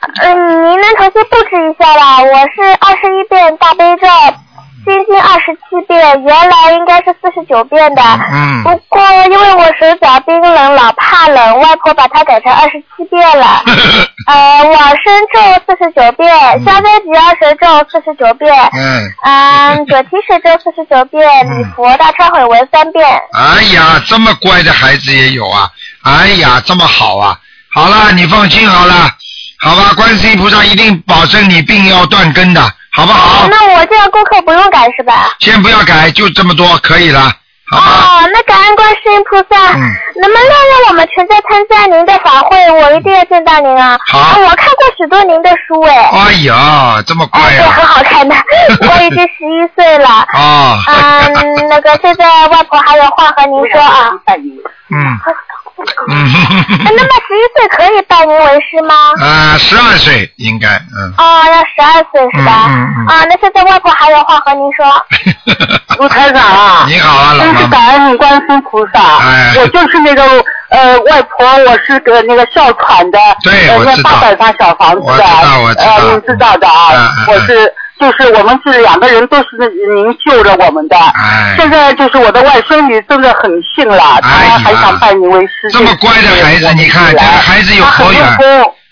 [0.00, 2.22] 嗯，您能重新布置一下吧？
[2.22, 4.06] 我是二十一遍大悲咒，
[4.84, 8.02] 心经二十七遍，原来应该是四十九遍的。
[8.02, 13.62] 嗯不过因为我手脚冰冷，老怕冷，外婆把它改成二十七遍了。
[14.26, 16.28] 呃，往生咒四十九遍，
[16.64, 23.06] 消灾吉祥神咒四十九遍，嗯，嗯，九提神咒四十九遍，礼佛大忏悔文三遍。
[23.32, 25.68] 哎呀，这么乖的孩子也有啊！
[26.04, 27.38] 哎呀，这么好啊！
[27.72, 29.10] 好了，你放心好了，
[29.62, 29.92] 好吧？
[29.96, 32.60] 观世音菩萨一定保证你病要断根的，
[32.92, 33.46] 好不好？
[33.48, 35.30] 那我这样功课不用改是吧？
[35.40, 37.32] 先不要改，就这么多，可以了？
[37.72, 39.80] 哦，那感恩观世音菩萨，嗯
[40.20, 42.68] 能不能让我们全家参加您的法会？
[42.72, 43.96] 我一定要见到您啊！
[44.10, 47.86] 好啊我看过许多您的书哎，哎呀，这么乖哎，对，很啊！
[47.86, 48.34] 好看的。
[48.88, 50.08] 我已经十一岁了。
[50.32, 54.10] 啊，嗯，那个现在外婆还有话和您说啊。
[54.88, 54.98] 嗯
[56.08, 56.16] 嗯，
[56.84, 58.94] 哎那么十一岁可以拜您为师吗？
[59.20, 61.12] 啊，十二岁应该，嗯。
[61.18, 62.66] 哦，要十二岁是吧？
[62.68, 64.86] 嗯嗯嗯啊，那现在外婆还有话和您说。
[65.98, 67.66] 卢台长啊，你好啊，老真是。
[67.68, 69.00] 感恩观世音菩萨。
[69.20, 70.22] 哎我就是那个
[70.70, 77.72] 呃外婆，我是个那个哮喘的，对我知道八百张小房子的，我知道我知道呃，你知道的啊，我是。
[78.00, 79.46] 就是我们是两个人都是
[79.94, 85.70] 您救了我们的，哎现在就是我的外孙女真的很信了，哎她还想拜你为师。
[85.70, 88.38] 这么乖的孩子你看这个孩子有佛缘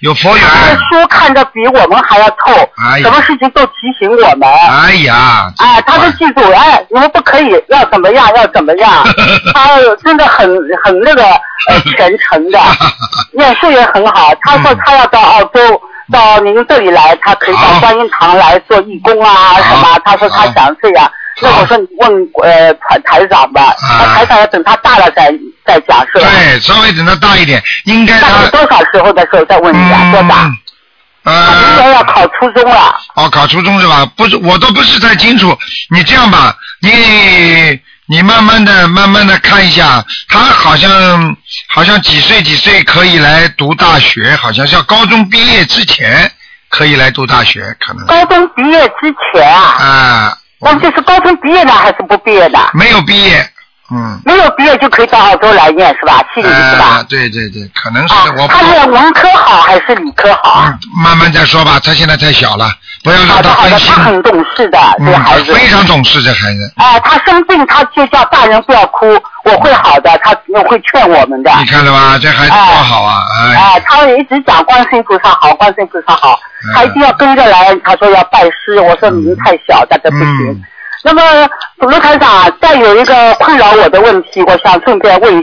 [0.01, 0.47] 有佛缘。
[0.47, 4.49] 他的书看着比我们还要透，哎呀什么事情都提醒我们。
[4.49, 9.05] 哎呀，哎，他都记住，哎，你们不可以，要怎么样，要怎么样。
[9.55, 10.47] 他真的很
[10.85, 12.61] 很那个呃虔诚的，
[13.33, 14.33] 念书也很好。
[14.43, 15.81] 他说他要到澳洲。
[16.13, 19.99] 到您这里来，他可以好到观音堂来做义工啊什么。
[20.05, 22.11] 他说他想这样，那我说你问
[22.43, 23.75] 呃台台长吧，
[24.15, 25.33] 台长要等他大了再
[25.65, 26.29] 再讲是吧？
[26.31, 30.45] 对，稍微等他大一点，应该他大概多少时候的时候再问你啊，多大？
[30.45, 30.57] 嗯
[31.25, 32.95] 他明年呃，要考初中了。
[33.15, 34.07] 哦，考初中是吧？
[34.17, 35.55] 不是，我都不是太清楚。
[35.91, 36.89] 你这样吧，你
[38.11, 41.37] 你慢慢的、慢慢的看一下，他好像
[41.69, 46.31] 好像几岁几岁可以来读大学，好像是要高中毕业之前
[46.71, 48.07] 可以来读大学，可能。
[48.07, 52.59] 高中毕业之前啊，啊，那就是高中毕业呢还是不毕业的？
[52.73, 53.47] 没有毕业，
[53.91, 54.21] 嗯。
[54.25, 56.23] 没有毕业就可以到澳洲来念是吧？
[56.35, 56.85] 悉尼是吧？
[56.85, 60.65] 啊，对对对，可能是啊我，他是文科好还是理科好？
[60.67, 62.71] 嗯，慢慢再说吧，他现在太小了，
[63.03, 64.03] 不要让好的好的，他他。
[64.03, 65.55] 很懂事的这孩子。
[65.55, 66.73] 非常懂事，这孩子。
[66.77, 69.07] 啊，他生病他就叫大人不要哭，
[69.45, 70.35] 我会好的，他
[70.69, 71.51] 会劝我们的。
[71.59, 72.19] 你看了吧？
[72.21, 73.23] 这孩子多好啊！
[73.41, 77.75] 哎，啊，他一直讲观世音菩萨好，观世音菩萨好，嗯他一定要跟着来。
[77.85, 80.51] 他说要拜师，我说您太小，大概不行。
[80.51, 80.63] 嗯
[81.05, 81.23] 那么
[81.77, 85.43] 卢台长，再有一个困扰我的问题，我想顺便问一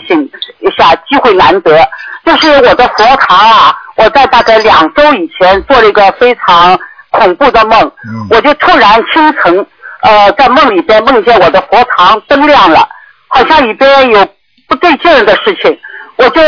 [0.77, 1.87] 下，机会难得，
[2.25, 6.77] 就是我的佛堂啊，我在大概两周以前做了一个非常
[7.11, 9.65] 恐怖的梦，嗯我就突然清晨，
[10.01, 12.87] 呃，在梦里边梦见我的佛堂灯亮了，
[13.27, 14.27] 好像里边有
[14.67, 15.79] 不对劲儿的事情，
[16.17, 16.41] 我就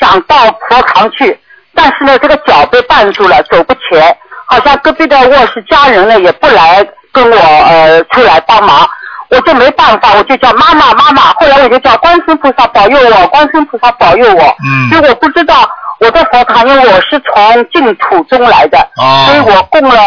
[0.00, 0.36] 想到
[0.68, 1.38] 佛堂去，
[1.74, 4.16] 但是呢，这个脚被绊住了，走不前，
[4.46, 8.88] 好像隔壁的卧室家人呢也不来跟我呃出来帮忙，
[9.30, 14.90] 我就没办法，我就叫妈妈妈妈，后来我就叫观世音菩萨保佑我，观世音菩萨保佑我，嗯。
[14.92, 19.26] 因为我不知道我的佛堂，因为我是从净土中来的，哦。
[19.26, 19.98] 所以我供了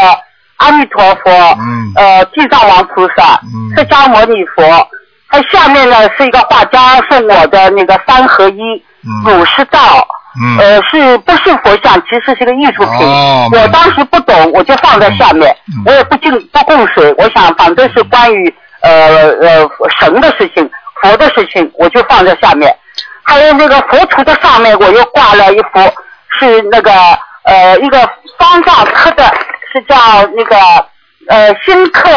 [0.58, 1.92] 阿弥陀佛，嗯。
[1.96, 3.76] 呃地藏王菩萨，嗯。
[3.76, 4.88] 释迦牟尼佛，
[5.30, 9.34] 它下面呢是一个画家送我的那个三合一嗯。
[9.38, 10.08] 儒释道。
[10.42, 12.02] 嗯呃，是不是佛像？
[12.04, 13.08] 其实是个艺术品。
[13.08, 17.14] 哦我当时不懂，我就放在下面，嗯我也不进不供水。
[17.18, 20.70] 我想，反正是关于呃呃神的事情、
[21.02, 22.74] 佛的事情，我就放在下面。
[23.24, 25.80] 还有那个佛图的上面，我又挂了一幅，
[26.40, 26.92] 是那个
[27.44, 28.00] 呃一个
[28.38, 29.24] 方丈刻的，
[29.72, 29.96] 是叫
[30.36, 30.56] 那个
[31.28, 32.10] 呃新刻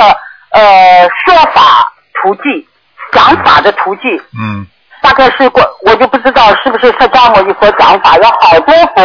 [0.51, 2.67] 呃说法图记，
[3.13, 4.03] 讲法的图记。
[4.39, 4.67] 嗯
[5.03, 9.03] 大概是过，我就不知道是不是释迦牟尼佛讲法，有好多佛，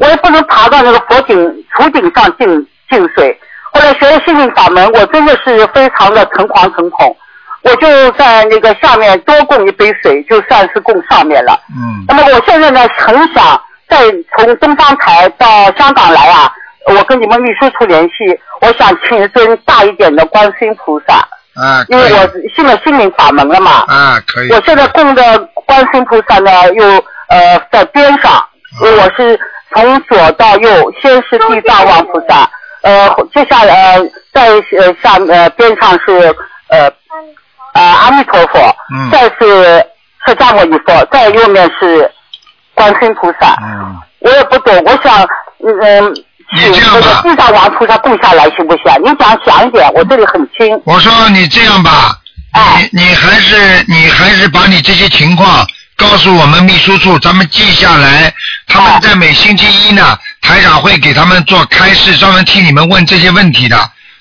[0.00, 2.46] 我也不能爬到那个佛顶厨顶上进
[2.90, 3.38] 进水。
[3.72, 7.16] 后来学了心灵法门，我真的是非常的诚惶诚恐，
[7.62, 11.58] 我就在那个下面多供一杯水，就算是供上面了。
[11.70, 13.98] 嗯那么我现在呢，很想再
[14.36, 16.52] 从东方台到香港来啊，
[16.88, 23.84] 我跟你们秘书处联系，我想请一尊大一点的观世音菩萨，啊，因为我可以信了心灵法门了嘛。
[23.88, 24.50] 啊，可以。
[24.52, 26.84] 我现在供的观世音菩萨呢，又
[27.28, 28.42] 呃在边上，
[28.82, 29.38] 因为我是
[29.74, 32.48] 从左到右，先是地藏王菩萨，
[32.82, 36.34] 呃，接下来呃在呃下呃边上是
[36.68, 36.90] 呃
[37.74, 38.58] 呃阿弥陀佛，
[38.94, 39.84] 嗯再是
[40.26, 42.10] 释迦牟尼佛，再右面是
[42.74, 43.56] 观世音菩萨。
[43.62, 45.26] 嗯，我也不懂，我想
[45.62, 46.14] 嗯
[46.52, 48.92] 你这样那个吧地藏王菩萨供下来行不行？
[49.04, 50.80] 你讲响一点，我这里很清。
[50.84, 52.16] 我说你这样吧，
[52.52, 55.64] 哎你你还是你还是把你这些情况
[55.96, 58.32] 告诉我们秘书处，咱们记下来。
[58.66, 63.76] 他们哎在每星期一呢，台长会给他们做开示，专门替你们问这些问题的。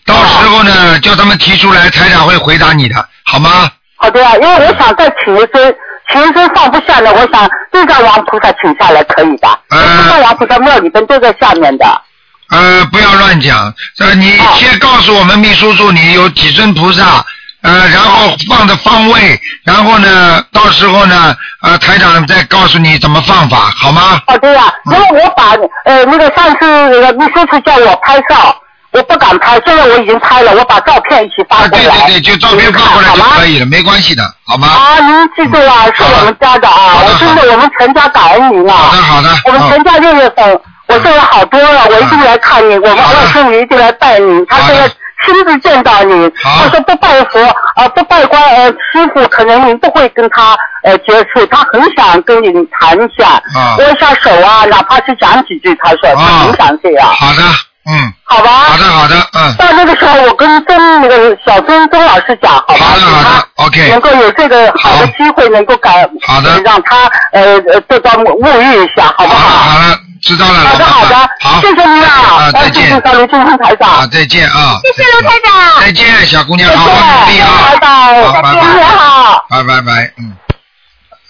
[0.06, 3.70] 到时候呢，叫他们提出来，台长会回答你的，好吗？
[3.96, 5.76] 好的呀，因为我想再请一尊，
[6.12, 9.48] 请一尊放不下来，我想地藏王菩萨请下来可以的。
[9.70, 12.02] 嗯地藏王菩萨庙里边都在下面的。
[12.50, 13.74] 呃，不要乱讲。
[14.00, 17.24] 呃你哦先告诉我们秘书处你有几尊菩萨，
[17.62, 24.20] 呃，然后放的方位，然后呢，到时候呢，呃，台长再告诉你怎么放法，好吗？
[24.28, 25.52] 好的呀，嗯因为我把
[25.86, 28.56] 呃那个上次那个秘书处叫我拍照，
[28.92, 31.84] 我不敢拍，现在我已经拍了，我把照片一起发啊，过来。
[32.08, 33.46] 对对对，就照片发过来就可？
[33.46, 34.68] 以了，没关系的，好吗？
[34.68, 38.76] 啊，您记住啊，是我们家的啊，我真的我们全家感恩您啊。
[38.76, 43.20] 好的好的，嗯我们全家六月份，我现在好多了，我一定来看你，我们好的。
[43.20, 44.88] 外甥女一定来拜你，他现在
[45.26, 47.40] 亲自见到你，他说不拜佛
[47.76, 53.78] 啊、不拜观呃师傅，可能您不会跟他呃接触，他很想跟你谈一下，啊。
[53.78, 56.40] 握一下手啊，哪怕是讲几句，他说她啊。
[56.48, 57.44] 很想这样，好的，
[57.86, 58.50] 嗯，好吧？
[58.50, 62.86] 好的好的，嗯，到那个时候，我跟曾那个小曾曾老师讲，好吧？
[62.86, 63.24] 好的好的
[63.56, 63.90] 他，OK。
[63.92, 66.60] 能够有这个好的机会，能够感，好的。
[66.64, 66.98] 让他
[67.34, 69.36] 呃呃得到沐沐浴一下，好不好？
[69.36, 69.70] 了好？
[69.70, 75.82] 好了，知道了，好的好的，好，谢谢您了，啊，再见谢谢，卢金生台长啊，，再见啊，谢谢卢台长。
[75.82, 78.84] 再见，小姑娘，好好努力谢，啊，拜拜，好，拜拜。
[78.84, 79.46] 好。
[79.50, 80.36] 拜拜拜，嗯。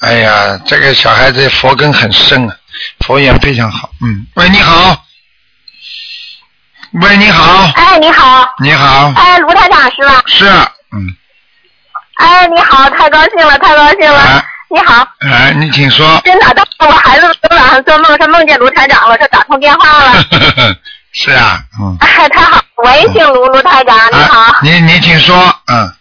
[0.02, 2.56] 哎呀，这个小孩子佛根很深啊，
[3.06, 3.90] 佛缘非常好。
[4.02, 5.04] 嗯，喂，你好。
[6.94, 10.24] 喂，你好，哎，你好，你好，哎，卢台长是吧？
[10.26, 10.46] 是，
[10.92, 11.16] 嗯，
[12.16, 14.20] 哎，你好，太高兴了，太高兴了。
[14.20, 16.22] 哎你好，哎，你请说。
[16.24, 20.24] 真的，当时我孩子昨晚上做梦，他梦见卢台长了，他打通电话了。
[21.12, 21.98] 是啊，嗯。
[22.02, 24.40] 哎，太好，我也姓卢，卢台长，你好。
[24.40, 25.36] 啊，你你请说，
[25.68, 25.92] 嗯，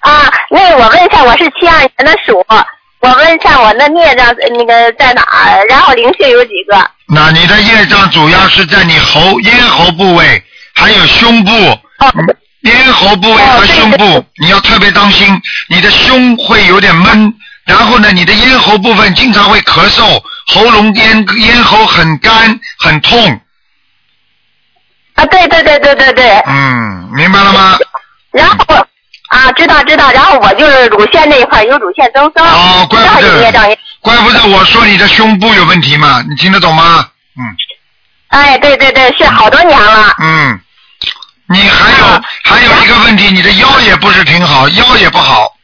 [0.00, 2.42] 啊，那我问一下，我是七二年的鼠，
[3.00, 5.62] 我问一下我那孽障呃那个在哪儿？
[5.68, 6.90] 然后灵性有几个？
[7.08, 10.42] 那你的业障主要是在你喉咽喉部位，
[10.74, 11.50] 还有胸部。
[12.62, 17.32] 咽喉部位和胸部，你要特别当心，你的胸会有点闷，
[17.66, 23.40] 然后呢，你的咽喉部分经常会咳嗽，喉咙咽咽喉很干很痛。
[25.14, 26.38] 啊，对对对对对对。
[26.46, 27.76] 嗯，明白了吗？
[28.30, 28.86] 然后
[29.28, 37.08] 啊，知道知道，然后我就是乳腺那一块有乳腺增生，哦，怪不得，怪不得我说你的胸部有问题嘛，你听得懂吗？
[37.38, 37.42] 嗯
[38.28, 40.14] 哎，对对对，是好多年了。
[40.20, 40.60] 嗯，
[41.48, 45.55] 你还有、还有一个问题，你的腰也不是挺好，腰也不好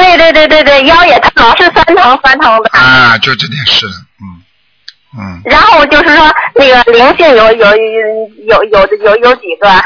[0.00, 2.70] 对对对对对，腰也疼，老是酸疼酸疼的。
[2.78, 3.86] 啊，就这点事，
[4.20, 4.42] 嗯
[5.18, 7.76] 嗯，然后就是说那个灵性有有有
[8.46, 9.84] 有有有有几个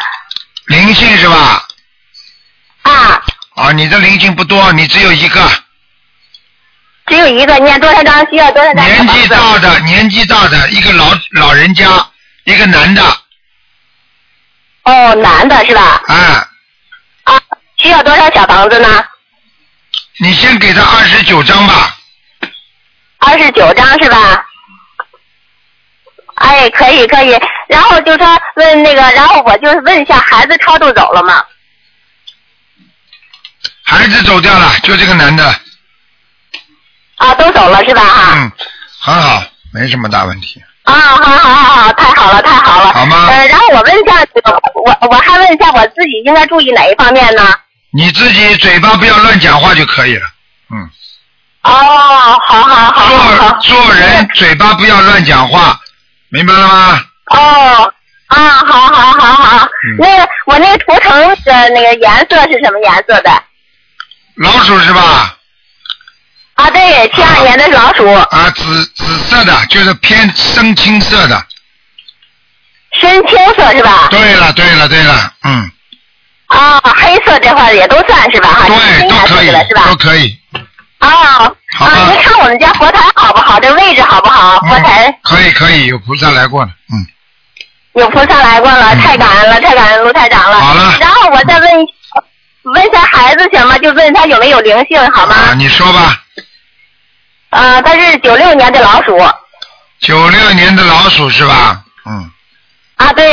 [0.67, 1.67] 灵性是吧？
[2.83, 3.23] 啊？
[3.57, 5.41] 啊，你的灵性不多，你只有一个，
[7.07, 8.85] 只有一个，念多少张需要多少张？
[8.85, 11.87] 年纪大的年纪大的一个老老人家，
[12.45, 13.03] 一个男的，
[14.85, 16.03] 哦，男的是吧？
[16.07, 16.49] 啊，
[17.25, 17.41] 啊，
[17.79, 19.05] 需要多少小房子呢？
[20.19, 21.97] 你先给他二十九张吧，
[23.19, 24.47] 二十九张是吧？
[26.37, 27.37] 哎，可以可以。
[27.69, 31.45] 然后就说问那个，然后我就是问一下，孩子超度走了吗？
[33.83, 35.45] 孩子走掉了，就这个男的，
[37.17, 38.03] 啊，都走了是吧？
[38.05, 38.33] 哈。
[38.37, 38.53] 嗯，
[39.01, 42.93] 很好，没什么大问题，啊，好好好好，太好了太好了。
[42.93, 44.25] 好吗呃，然后我问一下，
[44.75, 47.55] 我我还问一下我自己应该注意哪一方面呢？
[47.97, 50.27] 你自己嘴巴不要乱讲话就可以了，
[50.71, 50.91] 嗯。
[51.63, 51.73] 哦，
[52.47, 53.59] 好好好。
[53.61, 55.81] 做做人嘴巴不要乱讲话，
[56.29, 57.05] 明白了吗？
[57.27, 57.95] 哦，
[58.27, 59.65] 啊，好好好好。
[59.67, 63.43] 嗯那个我那个图腾的那个颜色是什么颜色的？
[64.37, 65.37] 老鼠是吧？
[66.55, 71.47] 啊，对，七二年的老鼠，啊，紫紫色的，就是偏深青色的。
[73.01, 74.09] 深青色是吧？
[74.11, 75.71] 对了，对了，对了，嗯，
[76.47, 78.49] 啊，黑色这块也都算是吧？
[78.49, 79.83] 哈，对，都可以是吧？
[79.89, 80.39] 都可以，
[80.99, 81.09] 啊
[81.77, 82.11] 好吧啊！
[82.13, 83.59] 您看我们家佛台好不好？
[83.59, 84.59] 这位置好不好？
[84.61, 87.07] 佛台嗯，可以可以，有菩萨来过了，嗯，
[88.01, 90.61] 有菩萨来过了，太感恩了，太感恩卢台长了。
[90.61, 91.87] 好了然后我再问一
[92.63, 93.77] 问一下孩子行吗？
[93.79, 95.35] 就问他有没有灵性好吗？
[95.35, 96.23] 啊，你说吧，
[97.51, 99.19] 呃，他是九六年的老鼠
[100.01, 101.83] 九六年的老鼠是吧？
[102.07, 102.31] 嗯，
[102.97, 103.27] 啊，对，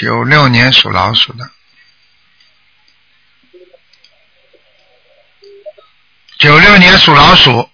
[0.00, 1.50] 九六年属老鼠的，
[6.38, 7.68] 九六年属老鼠，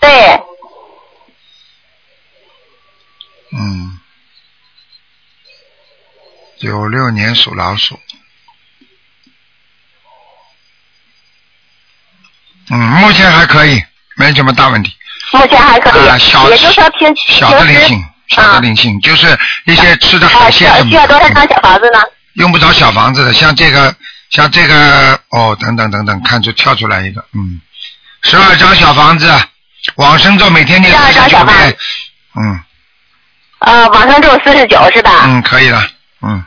[0.00, 0.40] 对，
[3.50, 3.98] 嗯，
[6.60, 7.98] 九六年属老鼠。
[12.70, 13.82] 嗯，目前还可以，
[14.14, 14.96] 没什么大问题。
[15.32, 19.26] 目前还可以，啊，小也就是说平小的灵性，小的灵性，就是
[19.64, 22.00] 一些吃的海鲜什么要需要多少，张小房子呢？
[22.34, 23.94] 用不着小房子的，像这个，
[24.30, 27.60] 像这个，哦，等等等等，看出跳出来一个，嗯，
[28.22, 29.28] 十二张小房子，
[29.96, 31.52] 往生咒每天念12四十九张小房子。
[31.58, 31.76] 遍，
[32.36, 32.60] 嗯。
[33.60, 35.10] 呃，往上咒四十九是吧？
[35.24, 35.84] 嗯，可以了，
[36.22, 36.44] 嗯，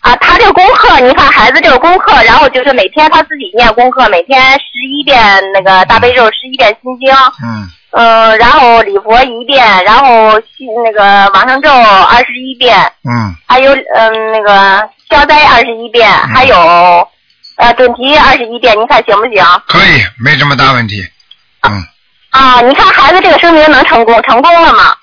[0.00, 16.56] 啊，他这个功课，你看孩子这个功课，然后就是每天他自己念功课，每天十一遍那个大悲咒，十一遍心经，嗯嗯，然后礼佛一遍，然后心那个往生咒二十一遍，嗯，还有嗯那个消灾二十一遍，还有
[17.56, 19.44] 呃准提二十一遍，你看行不行？
[19.68, 21.04] 可以，没什么大问题，
[21.68, 21.84] 嗯，
[22.30, 24.96] 啊，你看孩子这个声明能成功，成功了吗？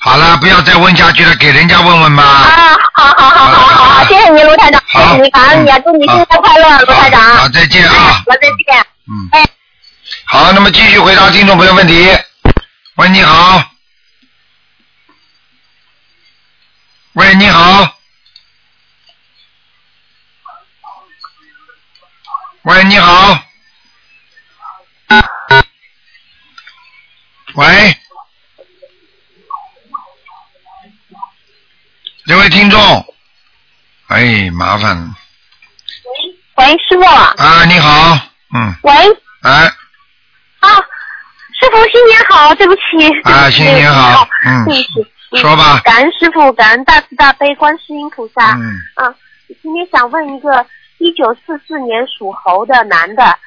[0.00, 2.22] 好了，不要再问下去了，给人家问问吧。
[2.22, 7.20] 啊，好好好好好好，谢谢你卢台长，谢谢你，感恩你，祝你新年快乐，卢台长。
[7.20, 7.92] 好，再见啊。
[7.94, 8.86] 好再见。
[9.08, 9.48] 嗯。
[10.30, 12.06] 好，那么继续回答听众朋友问题。
[12.96, 13.64] 喂，你好。
[17.14, 17.96] 喂，你好。
[22.62, 23.42] 喂，你好。
[27.54, 27.96] 喂。
[32.26, 33.14] 这位听众，
[34.08, 35.14] 哎，麻烦
[36.04, 37.04] 喂喂，师傅。
[37.06, 37.64] 啊！
[37.64, 38.18] 你好，
[38.52, 38.92] 嗯，喂，
[39.40, 39.72] 哎，
[40.60, 40.68] 啊，
[41.60, 42.80] 师傅新年好，对不起。
[43.24, 45.00] 啊新年好嗯对不起。
[45.00, 45.06] 嗯
[45.42, 48.54] 说吧感恩师傅，感恩大慈大悲观世音菩萨。
[48.54, 49.14] 嗯，啊，
[49.62, 50.64] 今天想问一个
[50.96, 53.38] 一九四四年属猴的男的，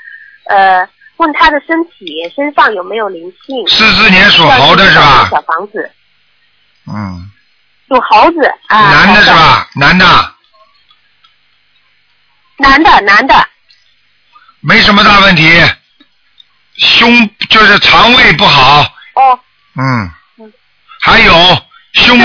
[0.45, 0.88] 呃，
[1.18, 3.68] 问他的身体身上有没有灵性？
[3.68, 5.91] 四四年属猴的是吧小房子，
[6.86, 7.32] 嗯，
[7.88, 8.91] 属猴子啊。
[8.91, 9.68] 男的是吧？
[9.76, 10.05] 男的，
[12.57, 13.47] 男的，男的。
[14.59, 15.49] 没什么大问题，
[16.82, 18.82] 胸就是肠胃不好，
[19.13, 19.39] 哦，
[19.77, 20.11] 嗯，
[20.99, 21.34] 还有
[21.93, 22.19] 胸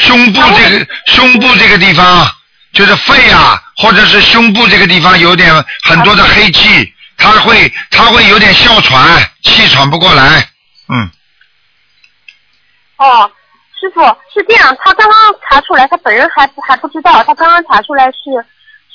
[0.00, 2.26] 胸部这个胸部这个地方
[2.72, 5.52] 就是肺啊，或者是胸部这个地方有点
[5.84, 10.48] 很多的黑气，他会他会有点哮喘，气喘不过来，
[10.88, 11.10] 嗯，
[12.98, 13.30] 哦，
[13.80, 14.00] 师傅
[14.32, 18.20] 是这样，他刚刚查出来，他本人还不还不知道，他刚刚查出来是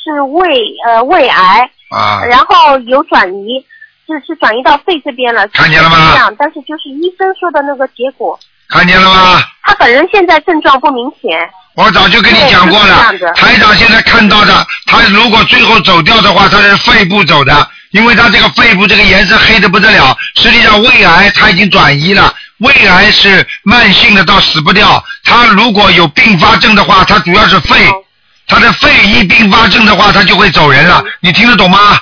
[0.02, 0.48] 是胃
[0.88, 3.66] 呃胃癌，啊，然后有转移，
[4.08, 5.48] 是是转移到肺这边了。
[5.50, 8.40] 看见了吗是这样，但是就是医生说的那个结果，
[8.70, 9.42] 看见了吗？
[9.64, 11.50] 他本人现在症状不明显。
[11.76, 20.18] 我早就跟你讲过了台长现在看到的，他如果最后走掉的话，他是肺部走的，因为他这个肺部这个颜色黑的不得了。
[20.36, 28.04] 实际上胃癌他已经转移了，胃癌是慢性的到死不掉，他如果有并发症的话，他主要是肺，哦
[28.48, 31.98] 他的肺一并发症的话，他就会走人了，你听得懂吗？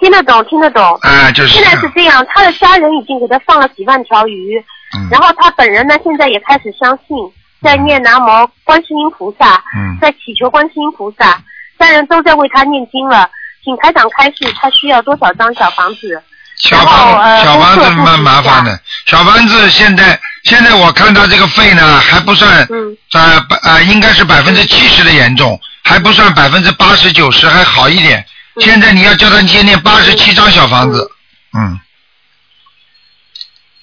[0.00, 0.82] 听得懂，听得懂。
[1.02, 4.58] 啊，就是现在是这样，他的家人已经给他放了几万条鱼，
[4.96, 7.16] 嗯然后他本人呢，现在也开始相信，
[7.62, 11.42] 在念南无观世音菩萨，嗯在祈求观世音菩萨，
[11.78, 13.28] 家人都在为他念经了。
[13.64, 16.22] 请台长开示，他需要多少张小房子？
[16.56, 28.24] 小房呃小房子蛮麻烦的，小房子现在现在我看到这个肺呢还不算，嗯呃百呃应该是百分之七十的严重，还不算百分之八十九十还好一点。
[28.58, 31.10] 嗯现在你要叫他先念八十七张小房子，
[31.56, 31.78] 嗯，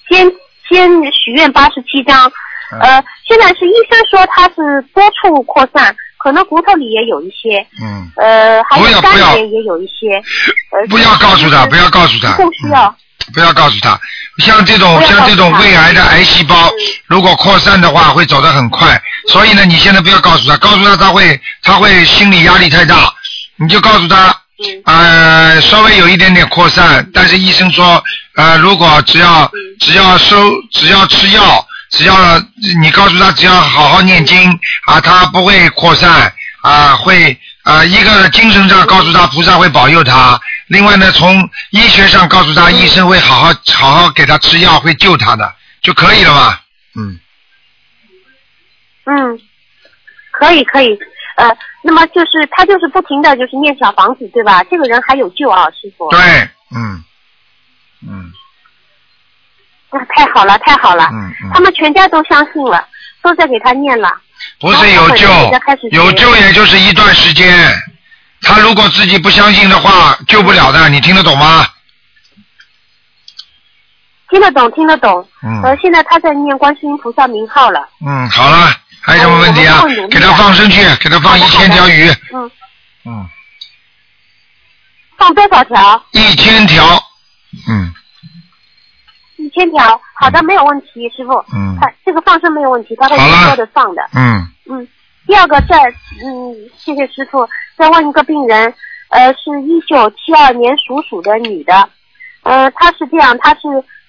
[0.08, 0.26] 先
[0.68, 2.30] 先许愿八十七张，
[2.72, 2.80] 嗯。
[2.80, 10.16] 呃，现在是医生说他是多处扩散，可能骨头里也有一些，嗯，呃，还有肝里也有一些，
[10.72, 12.94] 呃，不要告诉他，不要告诉他，不需要。
[13.34, 13.98] 不要告诉他，
[14.38, 16.72] 像这种像这种胃癌的癌细胞嗯，
[17.06, 19.02] 如果扩散的话，会走得很快。
[19.28, 23.12] 所以呢，你现在不要告诉他，告诉他他会他会心理压力太大，
[23.56, 24.34] 你就告诉他，嗯
[24.84, 28.02] 呃，稍微有一点点扩散，但是医生说，
[28.36, 32.38] 呃，如果只要只要收只要吃药，只要
[32.80, 34.50] 你告诉他只要好好念经
[34.86, 36.32] 啊，他不会扩散
[36.62, 46.62] 啊，会啊一个精神上告诉他菩萨会保佑他，另外呢从医学上告诉他医生会好好好好给他吃药，会救他的就可以了吧，
[46.94, 47.20] 嗯，
[49.04, 49.38] 嗯，
[50.32, 50.98] 可以可以，
[51.36, 54.64] 呃，那么就是他就是不停的就是念小房子，对吧？
[54.64, 56.10] 这个人还有救啊，师傅。
[56.10, 56.18] 对，
[56.74, 57.04] 嗯
[58.02, 58.32] 嗯
[59.92, 61.08] 那太好了，太好了。
[61.12, 62.84] 嗯嗯他们全家都相信了，
[63.22, 64.12] 都在给他念了。
[64.58, 65.28] 不是有救
[65.92, 67.48] 有救也就是一段时间。
[68.42, 71.64] 他如果自己不相信的话，救不了的，你听得懂吗？
[74.28, 75.26] 听得懂，听得懂。
[75.44, 77.88] 嗯呃，现在他在念观世音菩萨名号了。
[78.04, 78.68] 嗯，好了，
[79.06, 79.84] 还有什么问题啊？
[80.10, 82.50] 给他放生去，给他放一千条鱼，嗯，
[83.04, 83.28] 嗯，
[85.16, 86.04] 放多少条？
[86.10, 86.84] 一千条，
[87.68, 87.94] 嗯。
[89.36, 90.00] 一千条。
[90.14, 91.32] 好的，没有问题，师傅。
[91.54, 91.78] 嗯。
[91.80, 93.36] 他这个放生没有问题，他会好了。
[93.36, 94.02] 好好的放的。
[94.12, 94.88] 嗯，嗯，
[95.24, 95.76] 第二个再
[96.24, 97.48] 嗯，谢谢师傅。
[97.76, 98.74] 再问一个病人，
[99.10, 101.88] 呃，是一九七二年属鼠的女的，
[102.42, 103.60] 呃，她是这样，她是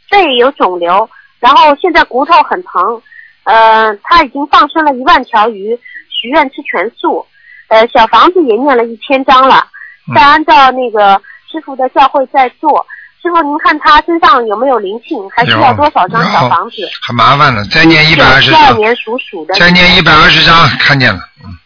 [0.10, 1.08] 肺有肿瘤，
[1.40, 3.00] 然后现在骨头很疼，
[3.48, 5.74] 呃，他已经放生了一万条鱼，
[6.10, 7.26] 许愿吃全素，
[7.70, 9.66] 呃，小房子也念了一千张了，
[10.10, 12.86] 嗯再按照那个师傅的教诲在做。
[13.22, 15.18] 师傅，您看他身上有没有灵性？
[15.32, 16.88] 还需要多少张小房子？
[17.02, 19.56] 很麻烦的，再念一百二十张，年属鼠的。
[19.56, 21.58] 再念一百二十张，看见了，嗯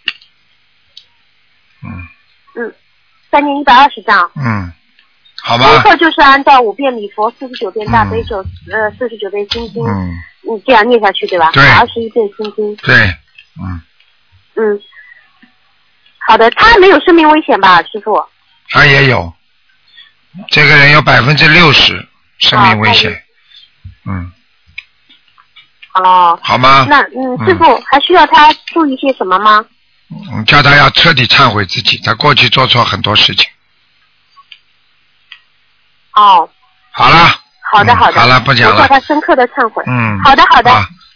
[1.83, 2.07] 嗯
[2.55, 2.73] 嗯，
[3.31, 4.31] 再念一百二十张。
[4.35, 4.71] 嗯，
[5.43, 8.37] 好功吧，课就是按照五遍礼佛、四十九遍大悲咒、
[8.71, 10.13] 呃四十九遍心经，嗯，
[10.43, 11.49] 你这样念下去对吧？
[11.51, 12.75] 对二十一遍心经。
[12.77, 12.95] 对，
[13.59, 13.81] 嗯，
[14.55, 14.81] 嗯，
[16.27, 18.23] 好的，他没有生命危险吧，师傅？
[18.69, 19.33] 他也有，
[20.49, 23.11] 这个人有百分之六十生命危险，
[24.05, 24.31] 嗯，
[25.95, 26.85] 哦，好吗？
[26.87, 29.65] 那嗯，嗯师傅还需要他注意些什么吗？
[30.31, 33.49] 嗯，叫他要彻底忏悔自己，他过去做错很多事情。
[36.15, 36.49] 哦，
[36.91, 37.35] 好了，
[37.71, 38.75] 好的好的，嗯好了不讲了。
[38.75, 39.83] 我叫他深刻的忏悔。
[39.87, 40.71] 嗯，好的好的，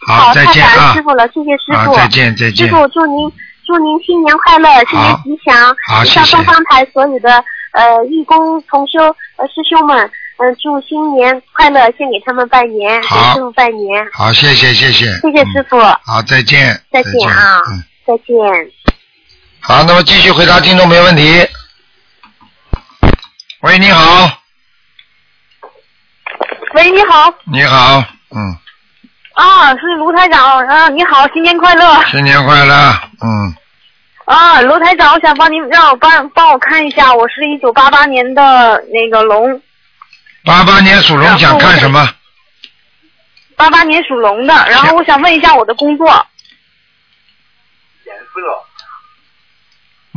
[0.07, 0.93] 好好再见啊。
[0.93, 1.95] 师傅了，谢谢师傅。
[1.95, 2.67] 再见再见。
[2.67, 3.31] 师傅祝您
[3.65, 5.75] 祝您新年快乐，新年吉祥。
[5.87, 6.25] 好谢谢。
[6.25, 8.99] 向东方台所有的呃义工同修
[9.37, 14.05] 呃师兄们，嗯、祝新年快乐，先给他们拜年，给师傅拜年。
[14.13, 18.35] 好，谢谢谢谢，谢谢师傅，嗯好，再见，再见啊嗯，再见。
[19.59, 21.45] 好，那么继续回答听众没问题。
[23.61, 24.29] 喂，你好，
[26.75, 28.57] 喂，你好，你好，嗯，
[29.33, 32.75] 啊，是卢台长，啊，你好，新年快乐，新年快乐，
[33.21, 33.55] 嗯，
[34.25, 39.61] 啊，卢台长，我想帮您让我帮帮我看一下，我是一九八八年的那个龙，
[40.43, 42.09] 八八年属龙想看什么？
[43.55, 46.07] 八八年属龙的，然后我想问一下我的工作，
[48.05, 48.65] 颜色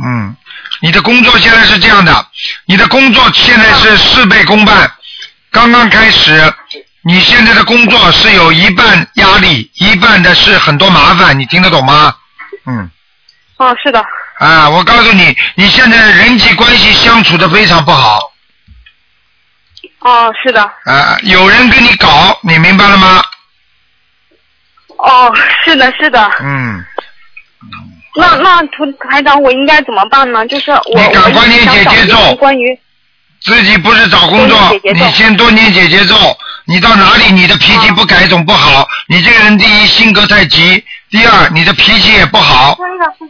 [0.05, 0.35] 嗯，
[0.81, 2.27] 你的工作现在是这样的，
[2.65, 4.91] 你的工作现在是事倍功半，
[5.51, 6.53] 刚刚开始，
[7.01, 12.15] 你现在的工作是有一半压力，一半的是很多麻烦，你听得懂吗？
[12.65, 12.89] 嗯。
[13.57, 14.03] 哦，是的。
[14.39, 18.31] 啊，我告诉你，你现在人际关系相处的非常不好。
[19.99, 20.61] 哦，是的。
[20.61, 23.21] 啊，有人跟你搞，你明白了吗？
[24.97, 25.33] 哦，
[25.65, 26.31] 是的，是的。
[26.41, 26.85] 嗯。
[28.15, 30.45] 那那涂台长，我应该怎么办呢？
[30.47, 32.35] 就是我你赶快念姐姐咒。
[32.35, 32.79] 关于。
[33.41, 34.57] 自己不是找工作，
[34.93, 36.15] 你先多念姐姐咒。
[36.65, 38.87] 你到哪里，你的脾气不改总不好。
[39.07, 42.77] 你这个人第一性格太急，第二你的脾气也不好，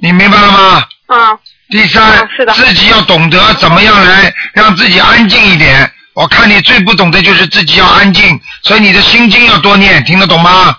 [0.02, 0.84] 你明白了吗？
[1.08, 1.40] 啊。
[1.70, 5.90] 第三，自己要懂得怎么样来让自己安静一点。
[6.16, 10.76] 我看你最不懂的就是自己要安静，所以你的心经要多念，听得懂吗？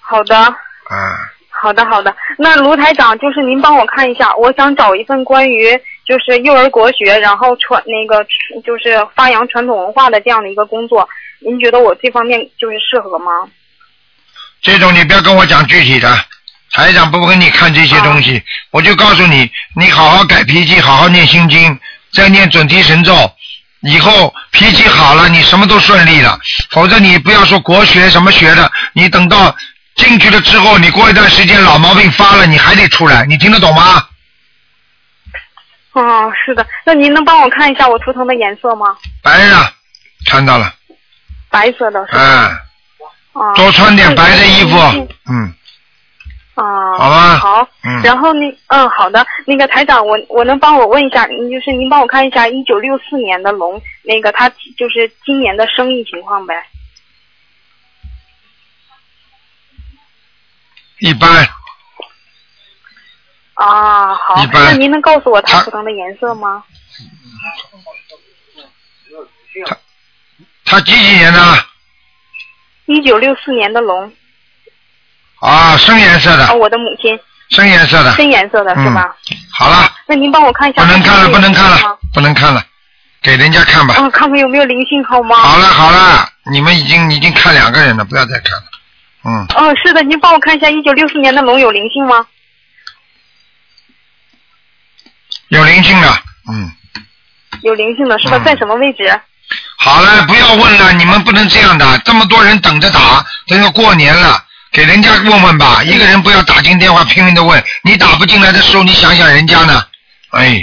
[0.00, 0.36] 好的。
[0.36, 0.56] 啊。
[1.62, 2.12] 好的，好的。
[2.38, 5.78] 那卢台长，就是您帮我看一下，我想找一份关于
[6.10, 8.26] 就是幼儿国学，然后传那个
[8.66, 11.08] 就是发扬传统文化的这样的一个工作。
[11.38, 13.30] 您觉得我这方面就是适合吗？
[14.60, 16.12] 这种你不要跟我讲具体的，
[16.72, 18.42] 台长不会给你看这些东西，
[18.72, 21.78] 我就告诉你，你好好改脾气，好好念心经，
[22.12, 23.14] 再念准提神咒，
[23.82, 26.40] 以后脾气好了，你什么都顺利了。
[26.70, 29.54] 否则你不要说国学什么学的，你等到
[29.94, 34.04] 进去了之后，你过一段时间老毛病发了，你还得出来，你听得懂吗？
[35.92, 36.64] 哦，是的。
[36.84, 38.96] 那您能帮我看一下我图腾的颜色吗？
[39.22, 39.72] 白的，
[40.26, 40.72] 看到了。
[41.50, 42.06] 白色的。
[42.12, 42.58] 嗯。
[43.32, 43.52] 哦。
[43.56, 44.78] 多穿点白的衣服，
[45.28, 45.52] 嗯。
[46.54, 46.96] 啊。
[46.96, 47.38] 好吧。
[47.38, 47.68] 好。
[47.82, 48.00] 嗯。
[48.02, 56.54] 然后那嗯好的，那个台长，我我能帮我问一下，您就是您帮我看一下一九六四年的龙，那个他就是今年的生意情况呗。
[61.00, 61.48] 一般。
[63.60, 64.42] 啊，好。
[64.52, 66.64] 那您能告诉我它图腾的颜色吗？
[69.66, 69.76] 他
[70.64, 71.40] 他几几年的？
[72.86, 74.10] 一九六四年的龙。
[75.40, 76.46] 啊，深颜色的。
[76.46, 77.18] 啊，我的母亲。
[77.50, 78.12] 深颜色的。
[78.14, 79.14] 深颜色的是吧？
[79.30, 79.36] 嗯。
[79.52, 79.92] 好了。
[80.06, 80.82] 那您帮我看一下。
[80.82, 82.64] 不能看了，不能看了，不能看了，
[83.20, 83.94] 给人家看吧。
[83.94, 85.36] 啊，看看有没有灵性好吗？
[85.36, 88.64] 好了好了，你们已经已经看两个人了，不要再看了。
[89.24, 89.46] 嗯。
[89.54, 92.26] 哦，是的，您帮我看一下一九六四年的龙有灵性吗？
[95.50, 96.08] 有灵性的，
[96.50, 96.72] 嗯。
[97.62, 98.38] 有灵性的是吧？
[98.38, 99.20] 嗯在什么位置？
[99.76, 105.82] 好了，不要问了，你们不能这样的，这么多人等着打，都要过年了，给人家问问吧。
[105.82, 109.84] 一个人不要打进电话拼命的问，你打不进来的时候，你想想人家呢，
[110.30, 110.60] 哎，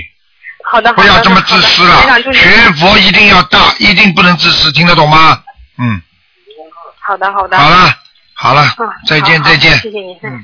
[0.71, 1.03] 好的，好的。
[1.03, 2.33] 不要这么自私了好的台长就。
[2.33, 5.43] 是学佛一定要大，一定不能自私，听得懂吗？
[5.77, 6.01] 嗯，
[6.99, 7.57] 好的，好的。
[7.57, 7.93] 好了，
[8.33, 9.77] 好了嗯，再见好好再见。
[9.79, 10.17] 谢谢您。
[10.23, 10.43] 嗯。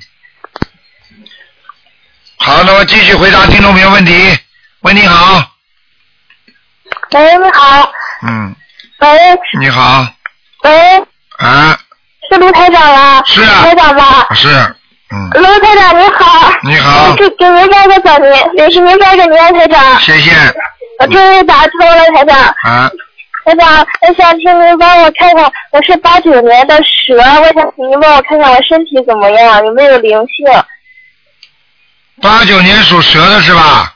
[2.46, 4.12] 好，那么继续回答听众朋友问题。
[4.82, 5.42] 喂，你好，
[7.14, 7.90] 喂，你好，
[8.28, 8.54] 嗯，
[9.00, 9.10] 喂，
[9.62, 10.06] 你好，
[10.66, 10.98] 喂，
[11.38, 11.80] 啊，
[12.30, 13.24] 是卢台长吗？
[13.26, 14.28] 是啊卢台长吗？
[14.36, 14.50] 是，
[15.14, 16.52] 嗯，卢台长你好。
[16.64, 19.98] 你好给给您拜个早年，也是您拜个年，台长。
[20.02, 20.32] 谢谢，
[21.00, 22.38] 我终于打通了，台长。
[22.66, 22.92] 啊，
[23.46, 30.46] 台长，我想请您帮我看看，我是八九年的蛇，我想请您帮我看看我身体怎么样，有没有灵性？
[32.22, 33.94] 八九年属蛇的是吧？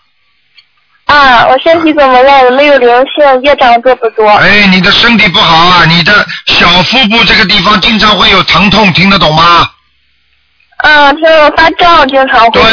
[1.06, 2.40] 啊，我身体怎么样？
[2.46, 3.42] 有没有灵性？
[3.44, 4.30] 业障多不多？
[4.30, 9.70] 哎，你的身体不好啊，你的小腹部这个地方经常会有疼痛，听得懂吗？
[10.84, 12.62] 嗯，听我发胀，经常会。
[12.62, 12.70] 对，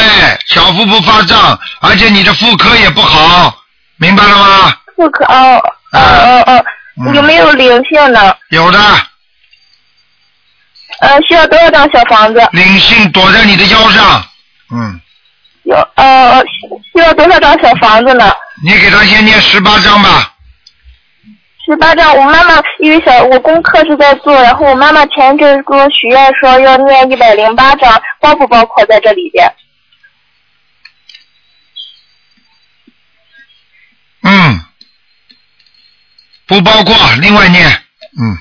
[0.47, 3.55] 小腹部发胀，而且你的妇科也不好，
[3.97, 4.77] 明白了吗？
[4.97, 5.61] 妇科哦
[5.93, 6.65] 哦哦
[7.05, 8.35] 哦，有没有灵性呢？
[8.49, 8.79] 有的，
[10.99, 12.47] 呃，需要多少张小房子？
[12.51, 14.23] 灵性躲在你的腰上，
[14.71, 15.01] 嗯，
[15.65, 16.43] 有呃，
[16.93, 18.31] 需要多少张小房子呢？
[18.63, 20.31] 你给他先念十八张吧。
[21.65, 29.51] 十八张，我妈妈因为小我功课是在做，然后我妈妈前一阵跟我许愿说要念一百零八张，包不包括在这里边？
[34.21, 34.59] 嗯，
[36.45, 38.37] 不包括，另外念，嗯，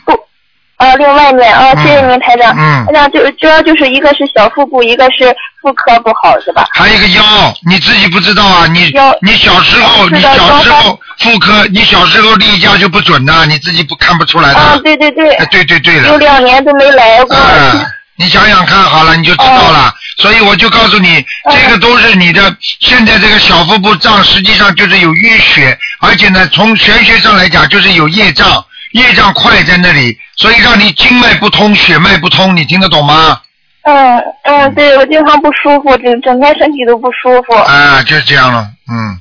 [0.85, 2.55] 呃，另外面啊，谢谢您台长。
[2.55, 6.66] 嗯台长就主要就是一个是小腹部，一个是妇科不好，是吧？
[6.74, 7.22] 还有一个腰，
[7.66, 8.66] 你自己不知道啊？
[8.66, 14.59] 你腰你小时候，你小时候妇科，你小时候例假就不准的，你自己不看不出来的。
[14.59, 16.09] 啊，对对对哎，对对对了。
[16.09, 17.35] 有两年都没来过。
[17.35, 19.91] 啊，你想想看好了，你就知道了。
[20.18, 28.62] 所以我就告诉你，这个都是你的现在这个小腹部胀，实际上就是有淤血，而且呢，从玄学上来讲，就是有业障，
[28.95, 33.41] 业障快在那里，所以让你经脉不通，血脉不通，你听得懂吗？
[33.83, 37.53] 嗯嗯，对我经常不舒服，整整天身体都不舒服。
[37.55, 39.21] 啊，就是这样了，嗯，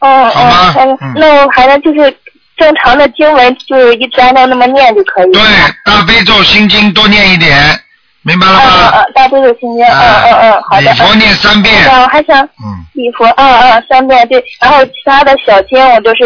[0.00, 2.14] 嗯好吗嗯嗯那我还能就是
[2.56, 5.32] 正常的经文，就是一直按照那么念就可以。
[5.32, 5.40] 对，
[5.84, 7.56] 大悲咒心经多念一点，
[8.22, 8.92] 明白了嗯嗯吗？
[8.96, 10.82] 嗯，大悲咒心经，嗯啊嗯嗯，好的。
[10.82, 16.24] 礼佛念三遍我还想嗯，礼佛，嗯嗯，三遍对，然后其他的小经我都是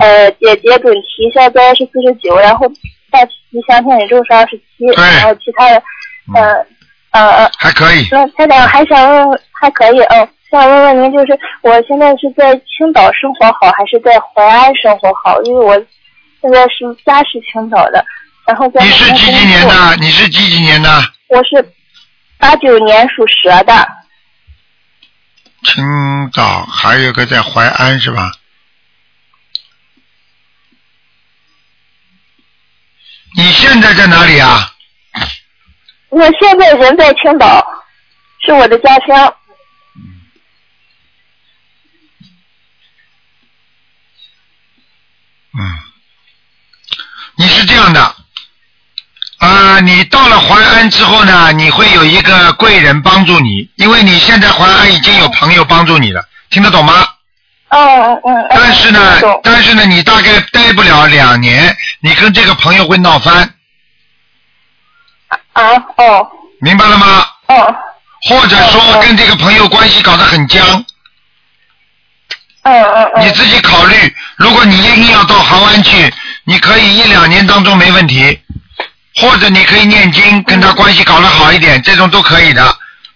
[0.00, 2.66] 呃解结准提消灾是四十九，然后
[3.10, 3.32] 大吉
[3.66, 5.82] 祥天宇宙是二十七，对然后其他的
[6.34, 6.66] 呃
[7.12, 8.06] 呃呃，还可以。
[8.10, 10.28] 那台长还想问问，还可以嗯。
[10.50, 15.38] 想问问您，就是我现在是在青岛生活好，还是在淮安生活好？
[15.42, 15.74] 因为我
[16.40, 18.02] 现在是家是青岛的，
[18.46, 19.96] 然后在你是几几年的？
[20.00, 20.88] 你是几几年的？
[21.28, 21.72] 我是
[22.38, 23.88] 八九年属蛇的。
[25.62, 28.32] 青岛还有个在淮安是吧？
[33.36, 34.74] 你现在在哪里啊？
[36.08, 37.62] 我现在人在青岛，
[38.44, 39.36] 是我的家乡。
[45.52, 45.60] 嗯，
[47.36, 48.16] 你是这样的，
[49.38, 57.06] 啊、你到了淮安之后呢，你会有一个贵人帮助你，因为你现在淮安已经有朋友帮助你了，听得懂吗？
[57.68, 58.34] 嗯嗯嗯。
[58.34, 63.54] 嗯但是呢但是呢，你大概待不了两年，你跟这个朋友会闹翻，
[65.52, 65.62] 啊
[65.96, 66.28] 哦
[66.60, 67.24] 明白了吗？
[67.46, 67.76] 哦
[68.28, 70.84] 或者说跟这个朋友关系搞得很僵，
[72.62, 73.24] 嗯嗯嗯。
[73.24, 76.12] 你自己考虑，如果你硬要到杭安去，
[76.42, 78.40] 你可以一两年当中没问题，
[79.20, 82.62] 或者你可以念经，跟他关系搞得好一点，这种都可以的。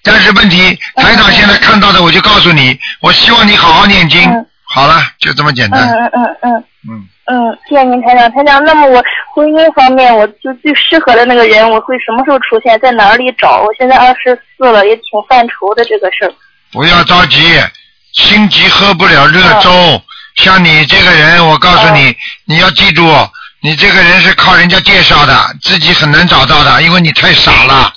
[0.02, 4.46] 但是问题，台长现在看到的，我就告诉你，我希望你好好念经嗯。
[4.64, 5.88] 好了，就这么简嗯单。
[5.88, 8.30] 嗯嗯嗯嗯，嗯，谢谢您台长。
[8.32, 13.62] 台长，那么我婚姻方面，我就最适合的那个人，我会什么时候出现，在哪里找？
[13.62, 16.32] 我现在二十四了，也挺犯愁的这个事儿。
[16.72, 17.38] 不要着急，
[18.12, 19.70] 心急喝不了热粥。
[20.36, 23.06] 像你这个人，我告诉你，你要记住，
[23.64, 27.94] 你这个人是靠人家介绍的，自己很难找到的，因为你太傻了。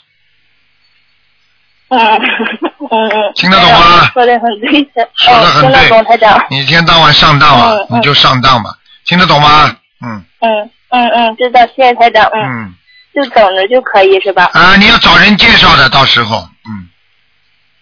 [1.89, 3.33] 嗯嗯嗯。
[3.35, 5.09] 听得懂吗说的很对的。
[5.15, 6.45] 说的很嗯，听得对懂，台长。
[6.51, 8.69] 你一天到晚上当嘛，嗯嗯你就上当吧，
[9.05, 9.75] 听得懂吗？
[10.05, 12.23] 嗯嗯嗯嗯，知道，谢谢台长。
[12.31, 12.75] 嗯，嗯
[13.15, 14.49] 就等着就可以是吧？
[14.53, 16.89] 啊，你要找人介绍的，到时候嗯，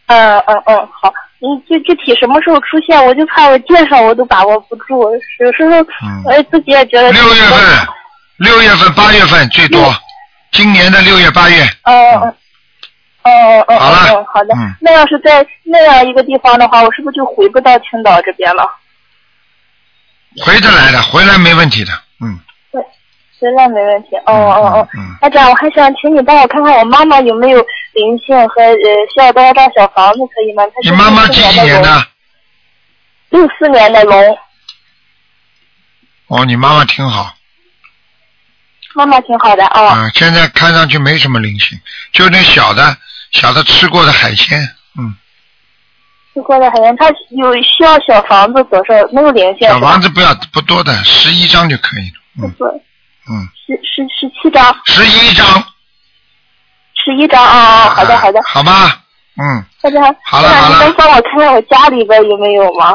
[0.07, 1.11] 嗯嗯嗯，好。
[1.43, 7.11] 你具具体什么时候出现，我就怕我介绍我都把握不住，有时候嗯我自己也觉得。
[7.11, 7.87] 六月份，
[8.37, 9.93] 六月份、八月份最多，
[10.53, 12.35] 今年的六月、八月，嗯嗯。
[13.23, 13.31] 哦
[13.65, 14.55] 哦哦好了哦，好的。
[14.55, 18.63] 嗯那要是在那样一个地方的话，我是不是就回不到青岛这边了？
[20.45, 21.91] 回得来的，回来没问题的，
[22.21, 22.39] 嗯
[23.43, 24.15] 回来没问题。
[24.25, 24.87] 哦哦哦。
[24.93, 27.59] 嗯，台长，我还想请你帮我看看我妈妈有没有
[27.93, 28.77] 灵性和呃
[29.13, 30.63] 需要多少张小房子，可以吗？
[30.67, 32.07] 她你妈妈几几年的？
[33.29, 34.37] 六四年的龙，
[36.27, 37.33] 哦，你妈妈挺好
[38.93, 39.87] 妈妈挺好的哦。
[39.87, 41.79] 啊，现在看上去没什么灵性，
[42.11, 42.95] 就那小的
[43.31, 44.59] 小的吃过的海鲜，
[44.99, 45.15] 嗯，
[46.35, 48.93] 吃过的海鲜，他有需要小房子多少？
[49.11, 49.79] 没有灵性小？
[49.79, 52.03] 房子不要不多的，十一张就可以
[52.39, 52.63] 了，嗯是
[53.30, 55.45] 嗯，十十十七张，十一张，
[56.93, 57.89] 十一张啊啊！
[57.95, 58.99] 好的好的，好吧，
[59.41, 60.78] 嗯，大家好了好了。
[60.80, 62.93] 那你能帮我看看我家里边有没有吗？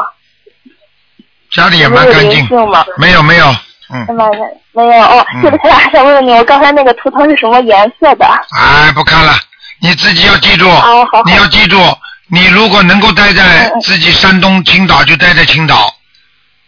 [1.51, 2.85] 家里也蛮干净，吗？
[2.97, 3.47] 没有没有，
[3.91, 4.39] 嗯，哎妈呀，
[4.73, 5.03] 没有。
[5.03, 5.25] 哦。
[5.33, 5.41] 嗯。
[5.41, 8.25] 这个台长还想问问你，我刚才那个图腾是什么颜色的？
[8.55, 9.33] 哎，不看了，
[9.81, 11.23] 你自己要记住，哦好好。
[11.25, 11.77] 你要记住，
[12.27, 15.91] 你如果能够待在自己山东青岛，就待在青岛。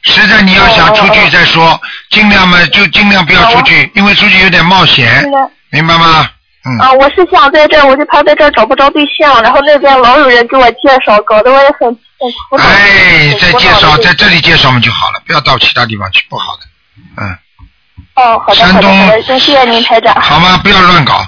[0.04, 1.80] 实在你要想出去再说，
[2.10, 6.30] 尽量嘛就尽量不要出去，因为出去有点冒险那，个明白吗？
[6.64, 12.64] 嗯，啊，我是想在这儿，我就怕在这儿找不着对象，然后那边老有人给我介绍，搞得我也很很苦恼。
[12.64, 16.62] 哎，很再介绍在这里介绍嘛就好了，不要到其他地方去，不好的。
[17.18, 17.38] 嗯，
[18.16, 20.14] 哦，好的山东好的好的，谢谢您台长。
[20.22, 20.60] 好吗？
[20.62, 21.26] 不要乱搞，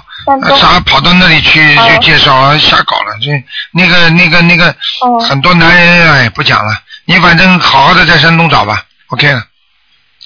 [0.56, 1.90] 啥跑到那里去哦。
[1.90, 4.68] 就介绍瞎搞了，这那个那个那个
[5.00, 5.18] 哦。
[5.28, 6.72] 很多男人哎不讲了，
[7.06, 9.42] 你反正好好的在山东找吧，OK 了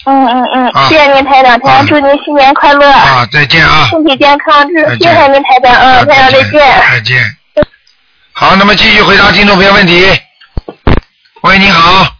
[0.06, 6.52] 嗯嗯嗯，啊谢谢您台长，台啊长祝您新年快乐，啊，再见啊，身体健康，祝您台长，啊嗯，台长再见。
[6.52, 7.36] 再见。
[8.32, 10.06] 好，那么继续回答听众朋友问题。
[11.42, 12.14] 喂，你好。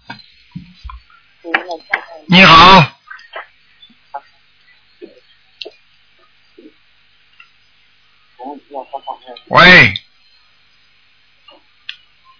[2.26, 2.84] 你好。
[9.48, 9.94] 喂。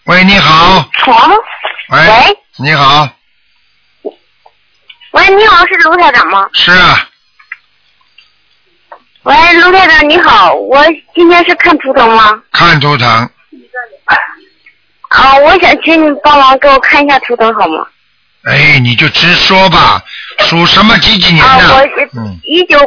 [0.05, 0.91] 喂，你好。
[1.07, 1.15] 喂。
[1.91, 1.99] 喂
[2.57, 3.09] 你好，
[5.13, 6.47] 喂，你好，是卢台长吗？
[6.53, 7.09] 是啊，
[9.23, 10.85] 喂，卢台长你好，我
[11.15, 12.43] 今天是看图腾吗？
[12.53, 13.09] 看图腾，
[15.09, 17.87] 啊，我想请你帮忙给我看一下图腾好吗？
[18.45, 20.03] 哎，你就直说吧，
[20.41, 21.75] 属什么几几年啊，的？
[21.75, 21.81] 我
[22.21, 22.79] 嗯，一九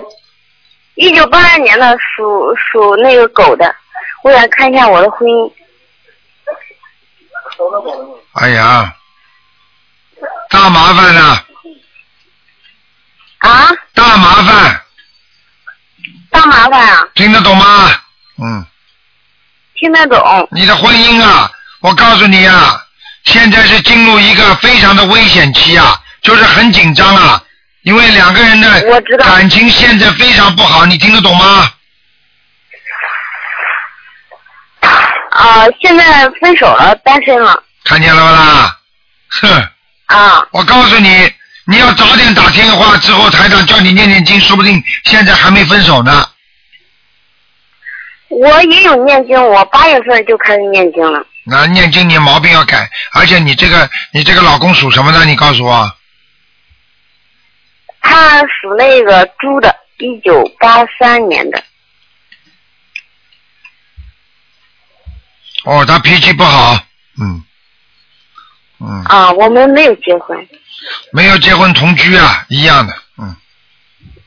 [0.94, 3.76] 一九八二年的，属属那个狗的，
[4.24, 5.52] 我想看一下我的婚姻。
[8.34, 8.94] 哎呀，
[10.50, 11.46] 大麻烦了，
[13.40, 14.82] 啊，大麻烦，
[16.30, 17.92] 大麻烦啊，听得懂吗？
[18.42, 18.66] 嗯，
[19.76, 20.48] 听得懂。
[20.52, 21.52] 你的婚姻啊，
[21.82, 22.84] 我告诉你啊，
[23.26, 27.44] 现在是进入一个非常的危险期啊，就是很紧张啊，
[27.84, 31.72] 因为两个人的感情现在非常不好，你听得懂吗？
[35.42, 37.64] 啊，现在分手了，单身了。
[37.84, 38.78] 看见了吧啦？
[39.30, 39.68] 哼。
[40.06, 41.34] 啊，我告诉你，
[41.66, 46.28] 你要早点打电话，之后台长叫你念念经，说不定现在还没分手呢。
[48.30, 51.26] 我也有念经，我八月份就开始念经了。
[51.44, 55.26] 那念经你毛病要改，而且你这个你这个老公属什么的？
[55.26, 55.92] 你告诉我。
[58.00, 61.64] 他属那个猪的，一九八三年的。
[65.64, 66.74] 哦，他脾气不好，
[67.20, 67.44] 嗯，
[68.80, 70.38] 嗯，啊，我们没有结婚。
[71.14, 73.36] 没有结婚同居啊，一样的，嗯，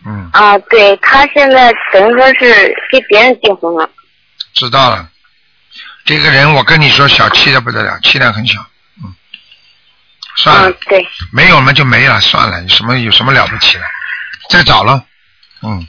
[0.07, 3.91] 嗯，啊，对他现在等于说是跟别人结婚了。
[4.53, 5.09] 知道了。
[6.05, 8.61] 这个人我跟你说，小气的不得了，气量很小，
[9.03, 9.12] 嗯，
[10.37, 11.05] 算了，嗯，对。
[11.32, 13.85] 没有嘛就没了，算了，有什么有什么了不起的？
[14.51, 15.05] 再找了，
[15.62, 15.89] 嗯。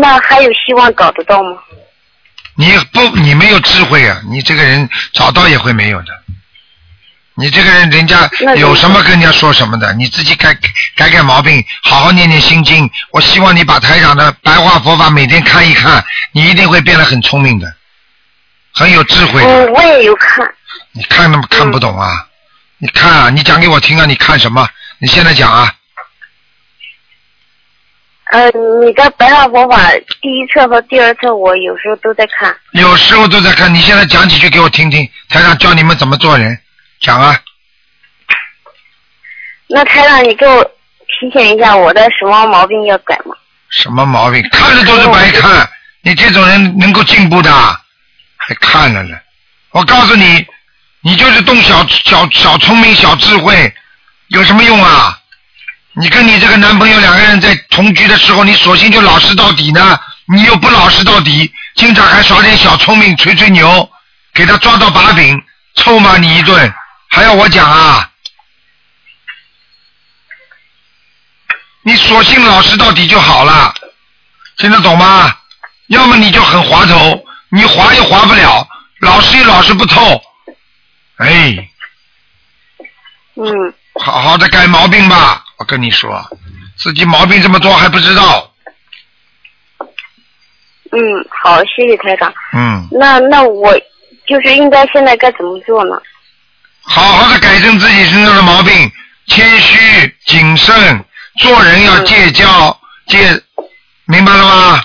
[0.00, 1.62] 那还有希望找得到吗？
[2.60, 4.20] 你不，你没有智慧啊！
[4.28, 6.08] 你这个人找到也会没有的。
[7.34, 10.54] 你这个人，人家有什么跟人家说什么的，你自己改
[10.94, 12.90] 改改毛病，好好念念心经。
[13.12, 17.74] 我希望你把台长的白话佛法每天看一看，你一定会变得很聪明的，
[18.74, 19.48] 很有智慧的。
[19.48, 20.46] 嗯，我也有看。
[20.92, 22.26] 你看那么看不懂啊？
[22.76, 24.04] 你看啊，你讲给我听啊！
[24.04, 24.68] 你看什么？
[24.98, 25.72] 你现在讲啊！
[28.30, 28.48] 呃，
[28.84, 29.90] 你的白话佛法
[30.22, 32.56] 第一册和第二册，我有时候都在看。
[32.72, 35.08] 有时候都在看，你现在讲几句给我听听。
[35.28, 36.56] 台长教你们怎么做人，
[37.00, 37.36] 讲啊！
[39.66, 43.34] 那台长，你给我提醒一下，我的什么毛病要改吗？
[43.68, 44.48] 什么毛病？
[44.52, 45.68] 看了都是白看。
[46.02, 47.52] 你这种人能够进步的，
[48.36, 49.18] 还看了呢。
[49.72, 50.46] 我告诉你，
[51.02, 53.74] 你就是动小小小聪明、小智慧，
[54.28, 55.16] 有什么用啊？
[55.94, 59.98] 你跟你这个男朋友两个人在同居的时候，你索性就老实到底呢，
[60.32, 63.90] 你又不老实到底，经常还耍点小聪明，吹吹牛，
[64.32, 65.42] 给他抓到把柄，
[65.74, 66.72] 臭骂你一顿，
[67.08, 68.10] 还要我讲啊？
[71.82, 73.74] 你索性老实到底就好了，
[74.58, 75.36] 听得懂吗？
[75.88, 78.68] 要么你就很滑头，你滑又滑不了，
[79.00, 80.22] 老实又老实不透，
[81.16, 81.68] 哎，
[83.34, 85.44] 嗯，好好的改毛病吧。
[85.58, 86.26] 我跟你说，
[86.78, 88.50] 自己毛病这么多还不知道，
[90.90, 90.98] 嗯，
[91.42, 92.32] 好，谢谢台长。
[92.54, 93.72] 嗯，那那我
[94.26, 96.00] 就是应该现在该怎么做呢？
[96.82, 98.90] 好好的改正自己身上的毛病，
[99.26, 101.04] 谦虚谨慎，
[101.38, 102.76] 做人要戒骄
[103.06, 103.42] 戒，
[104.06, 104.84] 明白了吗？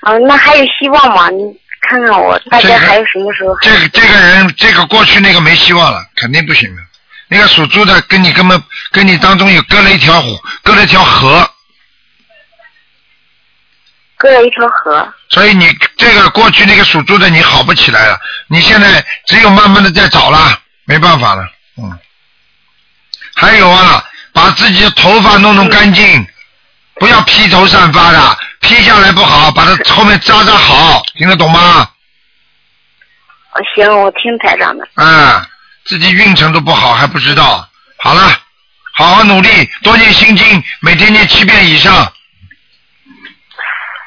[0.00, 1.28] 啊，那还有希望吗？
[1.28, 1.42] 你
[1.82, 3.54] 看看我，大这个概还有什么时候？
[3.60, 6.82] 这个这个人，这个过去那个没希望了，肯定不行了。
[7.34, 8.62] 那个属猪的跟你根本
[8.92, 11.50] 跟你当中有隔了一条湖，隔了一条河，
[14.16, 15.12] 隔了一条河。
[15.30, 21.42] 所以你这个过去那个属猪的你好不起来了，你现在只有慢慢的在找了，没办法了，
[21.76, 21.98] 嗯。
[23.34, 26.24] 还有啊，把自己的头发弄弄干净，
[27.00, 31.90] 不要披头散发的，披下来不好，把它后面扎扎好，听得懂吗？
[33.50, 34.86] 啊行，我听台长的。
[34.94, 35.44] 啊，
[35.86, 37.68] 自己运程都不好还不知道。
[37.98, 38.38] 好了，
[38.94, 39.48] 好好努力，
[39.82, 42.12] 多念心经，每天念七遍以上。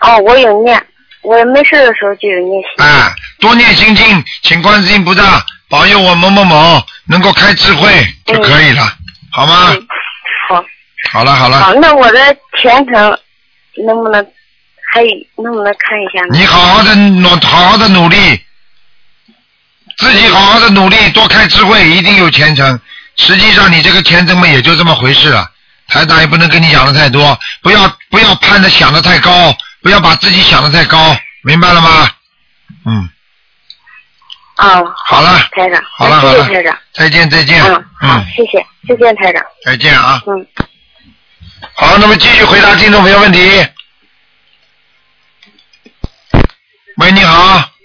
[0.01, 0.85] 哦，我有念，
[1.23, 2.85] 我没事的时候就有念心。
[2.85, 7.89] 啊，多念心经，请观世音菩萨保佑我某某某能够开智慧
[8.25, 8.83] 就可以了，
[9.31, 9.69] 好吗？
[9.71, 9.87] 嗯，
[10.47, 10.63] 好，
[11.11, 12.19] 好了好了，好，那我的
[12.61, 13.19] 前程
[13.85, 14.25] 能不能
[14.93, 15.09] 还有
[15.43, 16.37] 能不能看一下呢？
[16.37, 18.17] 你好好的努，好好的努力，
[19.97, 22.79] 自己好好的努力，多开智慧，一定有前程。
[23.17, 25.51] 实际上，你这个前程嘛，也就这么回事了。
[25.87, 32.09] 台长也不能跟你讲的太多，不要不要盼着想的太高，不要把自己想的太高，明白了吗？
[32.85, 33.09] 嗯。
[34.57, 34.93] 哦。
[35.07, 35.81] 好了，台长。
[36.21, 36.77] 谢谢台长。
[36.93, 37.63] 再见再见。
[37.63, 37.85] 嗯。
[37.99, 39.43] 好，谢谢，再见，台长。
[39.65, 40.21] 再见啊。
[40.27, 40.47] 嗯。
[41.73, 43.65] 好，那么继续回答听众朋友问题。
[46.97, 47.76] 喂，你好。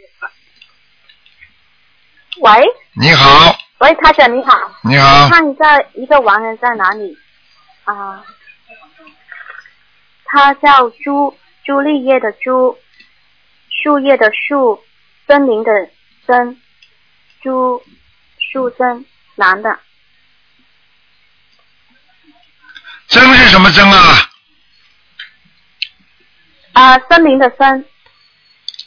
[2.42, 2.50] 喂，
[2.94, 4.52] 你好，喂，台长你好。
[4.82, 7.16] 你好看一下一个亡人在哪里
[7.84, 8.24] 啊？
[10.24, 12.76] 他叫朱朱丽叶的朱，
[13.70, 14.82] 树叶的树，
[15.28, 15.70] 森林的
[16.26, 16.60] 森，
[17.40, 17.80] 朱
[18.50, 19.78] 树森，男的。
[23.06, 24.30] 真是什么真啊？
[26.72, 27.84] 啊，森林的森，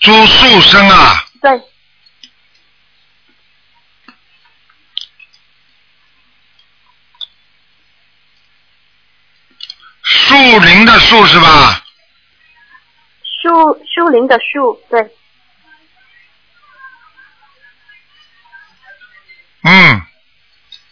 [0.01, 1.62] 朱树生啊，对，
[10.28, 11.84] 树林的树是吧？
[13.23, 13.49] 树
[13.86, 14.99] 树林的树，对，
[19.61, 20.01] 嗯，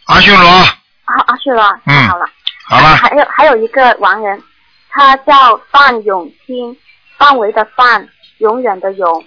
[0.05, 2.25] 阿修罗，啊，阿修罗，嗯太好了。
[2.65, 4.41] 好了，还有还有一个亡人，
[4.89, 6.77] 他叫范永清，
[7.17, 8.07] 范围的范，
[8.37, 9.25] 永远的永，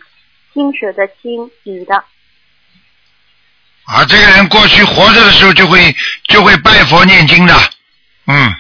[0.55, 1.97] 清水的清，女的。
[3.87, 5.95] 啊，这个人过去活着的时候就会
[6.29, 7.55] 就会拜佛念经的，
[8.27, 8.55] 嗯，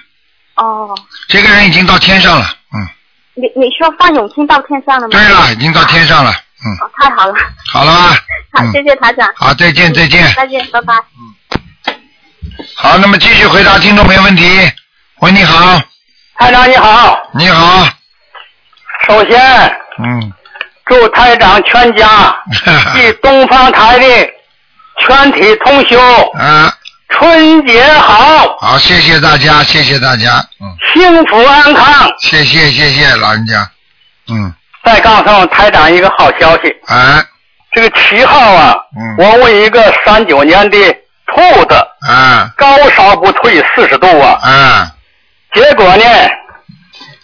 [0.56, 0.94] 哦，
[1.28, 2.44] 这个人已经到天上了，
[2.74, 2.88] 嗯，
[3.34, 5.10] 你你说范永清到天上了吗？
[5.10, 7.34] 对了，已经到天上了，嗯，哦，太好了，
[7.70, 8.16] 好了吧？
[8.52, 9.28] 好，嗯谢谢台长。
[9.36, 10.32] 好，再见再见。
[10.34, 10.94] 再见，拜拜。
[10.94, 11.94] 嗯
[12.74, 14.44] 好，那么继续回答听众朋友问题。
[15.20, 15.78] 喂，你好，
[16.38, 17.86] 台长你好，你好，
[19.06, 19.38] 首先
[19.98, 20.32] 嗯，
[20.86, 22.34] 祝台长全家
[22.94, 24.06] 及东方台的
[25.00, 25.98] 全体同修
[26.38, 26.72] 啊，
[27.08, 32.10] 春节好，好，谢谢大家，谢谢大家，嗯，幸福安康。
[32.20, 33.68] 谢谢谢谢老人家，
[34.28, 34.52] 嗯，
[34.84, 37.24] 再告诉台长一个好消息，哎，
[37.72, 39.14] 这个七号啊，嗯。
[39.18, 40.78] 我问一个三九年的
[41.34, 41.74] 兔子，
[42.08, 44.90] 啊高烧不退四十度啊，嗯，
[45.54, 46.04] 结果呢，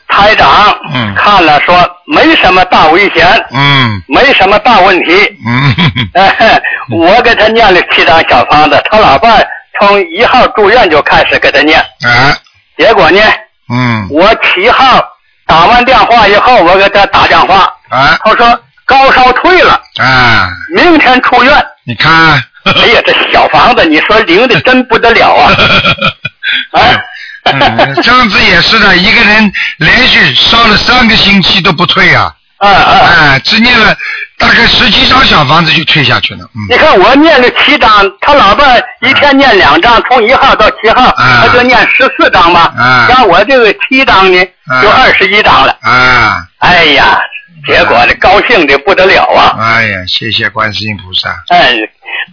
[0.09, 1.15] 台长嗯。
[1.17, 1.75] 看了说
[2.07, 4.03] 没什么大危险，嗯。
[4.07, 5.13] 没什么大问题。
[5.45, 5.75] 嗯，
[6.15, 6.63] 哎，
[6.97, 9.47] 我给他念了七张小方子，他老伴儿
[9.87, 12.37] 从一号住院就开始给他念，啊，
[12.79, 13.21] 结果呢，
[13.73, 15.03] 嗯，我七号
[15.47, 21.67] 打完电话以后，我给他打电话，啊他说高烧退了，啊，明天出院。
[21.85, 22.13] 你看，
[22.65, 25.53] 哎呀， 这小房子，你说灵的真不得了啊！
[26.79, 26.97] 哎，
[27.45, 32.33] 嗯，上次也是的，一个人连续烧了三个星期都不退啊，
[32.63, 33.95] 嗯嗯，哎，只念了
[34.39, 37.91] 大概十几张小房子就退下去了，嗯，你看我念了七张，
[38.21, 42.73] 他老伴儿一天念两张，从一号到七号，啊他就念十四张吧。
[42.77, 44.45] 啊像我这个七张呢，
[44.83, 45.77] 就啊二十一张了。
[45.83, 47.19] 啊，哎呀，
[47.67, 49.57] 结果这高兴的不得了啊！
[49.61, 51.75] 哎呀，谢谢观世音菩萨，哎，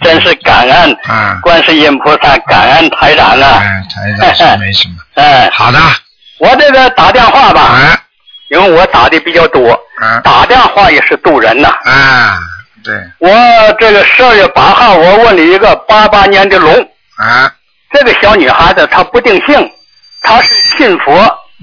[0.01, 3.59] 真是感恩啊，观世音菩萨，感恩台长啊！
[3.61, 5.79] 哎，台长是没什么， 哎，好的，
[6.39, 7.99] 我这个打电话吧，哎，
[8.49, 10.19] 因为我打的比较多，啊。
[10.23, 11.69] 打电话也是渡人呐。
[11.85, 12.39] 啊，
[12.83, 13.29] 对，我
[13.79, 16.73] 这个十二月八号，我问了一个八八年的龙，
[17.17, 17.51] 啊，
[17.93, 19.71] 这个小女孩子她不定性，
[20.21, 21.13] 她是信佛，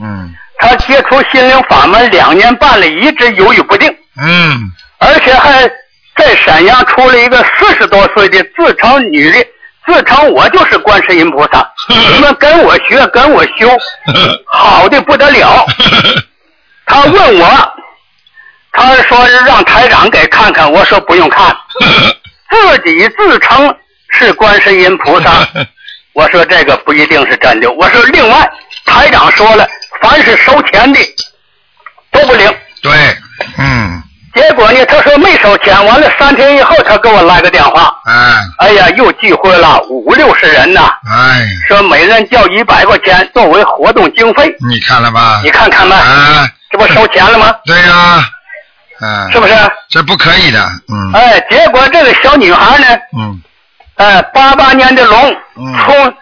[0.02, 0.32] 嗯。
[0.58, 4.58] 她接触心灵法门两年半了，一直犹豫不定，嗯，
[4.98, 5.62] 而且还
[6.16, 9.46] 在沈阳出了一个四十多岁的自称女的，
[9.86, 11.70] 自称我就是观世音菩萨，
[12.14, 13.68] 你们跟我学，跟我修，
[14.50, 15.66] 好的不得了。
[16.86, 17.72] 她问我，
[18.72, 21.54] 他说让台长给看看，我说不用看，
[22.50, 23.74] 自己自称
[24.10, 25.30] 是观世音菩萨。
[26.14, 27.70] 我说这个不一定是真的。
[27.72, 28.50] 我说另外，
[28.86, 29.68] 台长说了，
[30.00, 30.98] 凡是收钱的
[32.10, 32.50] 都不灵。
[32.80, 32.92] 对，
[33.58, 34.02] 嗯，
[34.34, 45.40] 结果呢，他说没收钱，完了三天以后他给我来个电话，哎，哎呀，又聚会了五六十人呐，哎，说每人交一百块钱作为活动经费，你看了吧？
[45.44, 47.54] 你看看吧，啊，这不收钱了吗？
[47.64, 48.28] 对呀，
[49.00, 49.54] 嗯，是不是？
[49.88, 50.60] 这不可以的，
[50.92, 51.12] 嗯。
[51.14, 53.40] 哎，结果这个小女孩呢，嗯。
[53.96, 55.74] 哎，八八年的龙，嗯。
[55.84, 56.14] 从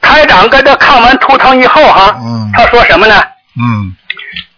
[0.00, 2.50] 台长跟她看完图腾以后哈，嗯。
[2.54, 3.22] 她说什么呢？
[3.60, 3.94] 嗯。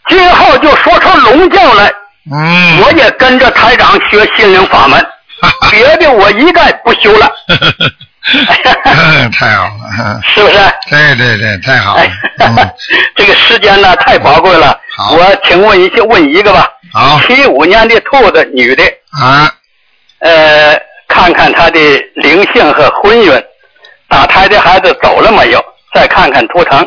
[0.08, 1.90] 今后就说出龙教来，
[2.30, 5.04] 嗯，我也跟着台长学心灵法门，
[5.72, 7.28] 别的我一概不修了，
[9.32, 10.54] 太好了，是不是？
[10.88, 12.02] 对对对，太好了。
[12.02, 12.56] 哎，嗯，
[13.16, 14.78] 这个时间呢太宝贵了。
[14.96, 15.12] 好。
[15.12, 16.68] 我请问一下问一个吧。
[16.92, 17.20] 好。
[17.26, 18.82] 七五年的兔子女的，
[19.20, 19.52] 啊，
[20.20, 21.78] 呃，看看她的
[22.14, 23.44] 灵性和婚运，
[24.08, 25.62] 打胎的孩子走了没有？
[25.94, 26.86] 再看看图腾。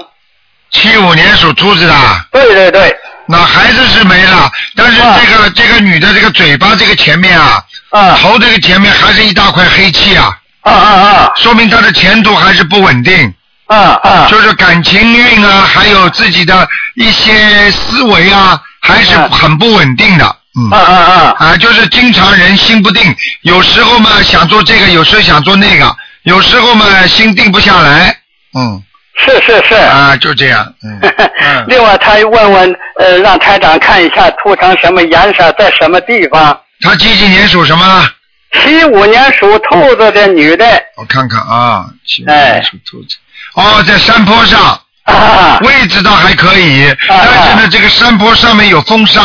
[0.72, 1.94] 七五年属兔子的，
[2.32, 2.96] 对对对，
[3.28, 5.20] 那孩子是没了，但是啊。
[5.20, 8.18] 这个这个女的这个嘴巴这个前面啊，啊。
[8.22, 11.32] 头这个前面还是一大块黑气啊，啊啊。
[11.38, 13.34] 说明她的前途还是不稳定，
[13.70, 14.28] 啊啊啊！
[14.30, 20.26] 就是感情运啊，还有自己的一些思维啊，还是啊很不稳定的，
[20.60, 20.70] 嗯。
[20.72, 21.36] 啊啊啊！
[21.38, 28.18] 啊，就是经常人心不定，有时候嘛想做这个，有时候想做那个，有时候嘛心定不下来。
[28.58, 28.84] 嗯。
[29.22, 29.76] 是是是。
[29.76, 30.66] 啊，就这样。
[30.84, 31.00] 嗯。
[31.68, 36.60] 另外，他问问呃，让台长看一下图腾什么颜色，在什么地方。
[36.82, 38.10] 他几几年属什么？
[38.54, 40.66] 七五年属兔子的女的。
[40.96, 43.18] 我看看啊，七五哎年属兔子。
[43.54, 44.80] 哦，在山坡上。
[45.04, 45.58] 啊。
[45.62, 49.22] 位置倒还可以，但是呢，这个山坡上面有风沙。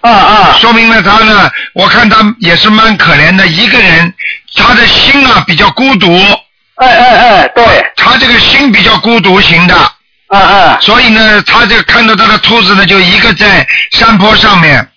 [0.00, 0.56] 啊啊。
[0.60, 4.14] 说明了他呢，我看他也是蛮可怜的一个人，
[4.54, 6.16] 他的心啊比较孤独。
[6.76, 7.92] 哎哎哎，对。
[7.96, 9.74] 他这个心比较孤独型的。
[10.28, 10.78] 啊啊。
[10.80, 14.88] 所以呢，他就看到他的兔子呢，就一个在山坡上面。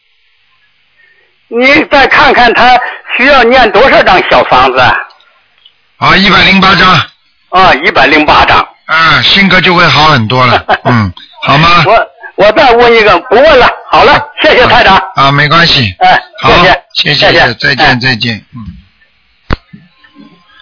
[1.47, 2.79] 你再看看他
[3.17, 4.79] 需要念多少张小房子？
[5.97, 7.08] 啊，一百零八张。
[7.49, 8.57] 啊，一百零八张。
[8.85, 10.65] 啊，性格就会好很多了。
[10.85, 11.11] 嗯，
[11.43, 11.83] 好吗？
[11.85, 13.69] 我我再问一个，不问了。
[13.91, 14.97] 好了，谢谢台长。
[15.15, 15.95] 啊，没关系。
[15.99, 16.51] 哎，好，
[16.95, 18.65] 谢谢谢谢再见，再见，嗯。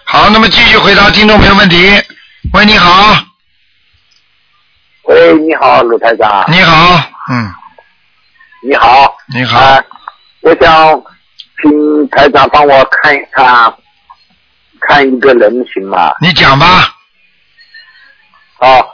[0.04, 1.76] 好，那么继续回答听众朋友问题。
[2.52, 3.14] 喂，你好，
[5.04, 6.44] 喂，你好，鲁台长。
[6.48, 6.96] 你好，
[7.30, 7.52] 嗯，
[8.66, 9.14] 你好。
[9.26, 9.58] 你好。
[9.58, 9.82] 啊，
[10.40, 11.02] 我想
[11.60, 13.72] 请台长帮我看一看，
[14.80, 16.14] 看一个人行吗？
[16.20, 16.66] 你讲吧。
[18.58, 18.84] 啊，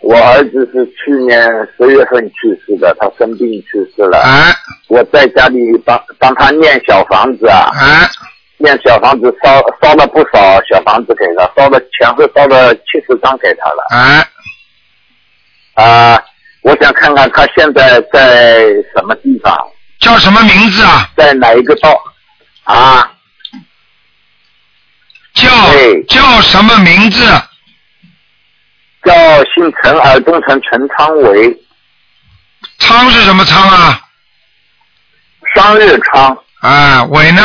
[0.00, 4.18] 我儿子是去年十月份去世的，他生病去世了。
[4.18, 4.54] 啊。
[4.88, 7.70] 我在家里帮帮他念小房子啊。
[7.74, 8.08] 哎。
[8.58, 13.84] 念小房子烧烧了不少小房子给他，烧了前后烧了七十张给他了。
[13.90, 14.24] 啊。
[15.74, 16.22] 啊，
[16.62, 19.54] 我想看看他现在在什么地方。
[19.98, 21.10] 叫什么名字啊？
[21.16, 22.00] 在哪一个道？
[22.64, 23.12] 啊？
[25.36, 25.48] 叫
[26.08, 27.24] 叫什么名字？
[29.04, 29.12] 叫
[29.44, 31.56] 姓陈，耳东陈，陈昌伟。
[32.78, 34.00] 昌是什么昌啊？
[35.54, 36.36] 商日昌。
[36.60, 37.42] 啊，伟呢？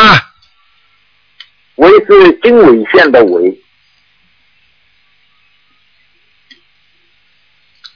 [1.75, 3.61] 伟是经纬线的纬，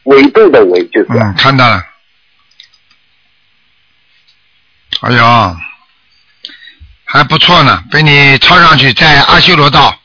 [0.04, 1.08] 纬度的纬就是。
[1.10, 1.84] 嗯，看到了。
[5.02, 5.58] 哎呦，
[7.06, 9.98] 还不错呢，被你抄上去，在阿修罗道。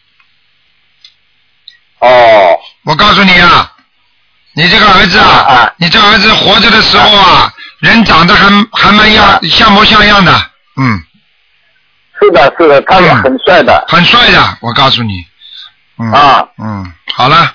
[1.98, 2.56] 哦。
[2.84, 3.72] 我告诉你啊，
[4.54, 11.02] 你这个儿子啊，你这儿子活着的时候啊，人长得还还蛮样像模像样的，嗯。
[12.20, 13.84] 是的，是的，他也很帅的。
[13.88, 15.24] 很帅的，我告诉你。
[15.98, 16.12] 嗯。
[16.12, 16.46] 啊。
[16.58, 17.54] 嗯，好了，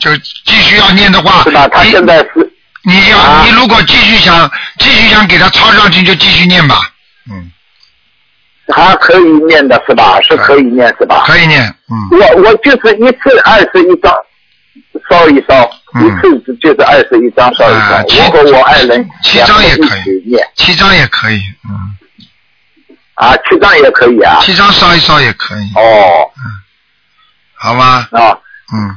[0.00, 1.42] 就继续要念的话。
[1.42, 1.68] 是吧？
[1.68, 2.52] 他现在是。
[2.82, 6.90] 你要、你如果继续想继续想给他抄上去，就继续念吧。
[8.72, 10.20] 还可以念的是吧？
[10.22, 11.24] 是可以念是吧？
[11.26, 12.18] 可以念，嗯。
[12.18, 14.14] 我我就是一次二十一张
[15.10, 16.10] 烧一烧，嗯一
[16.44, 18.24] 次就是二十一张烧一烧。
[18.24, 21.96] 我和我爱人七张也可两个一起念七张也可以，嗯。
[23.14, 24.38] 啊，七张也可以啊。
[24.40, 25.62] 七张烧一烧也可以。
[25.74, 26.30] 哦。
[26.36, 26.42] 嗯
[27.62, 28.06] 好吗？
[28.12, 28.38] 啊。
[28.72, 28.96] 嗯。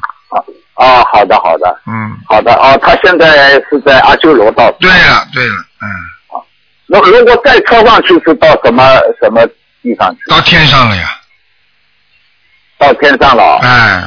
[0.76, 1.82] 啊，好的好的。
[1.88, 2.16] 嗯。
[2.28, 4.72] 好的哦，他现在是在阿修罗道。
[4.80, 5.90] 对了对了，嗯。
[6.94, 8.84] 如如果再抄上去是到什么
[9.22, 9.46] 什么
[9.82, 10.22] 地方去？
[10.30, 11.20] 到天上了呀。
[12.78, 13.60] 到天上了。
[13.64, 14.04] 哎。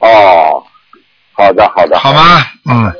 [0.00, 0.64] 哦，
[1.32, 1.98] 好的好的。
[1.98, 2.46] 好吗？
[2.68, 2.92] 嗯。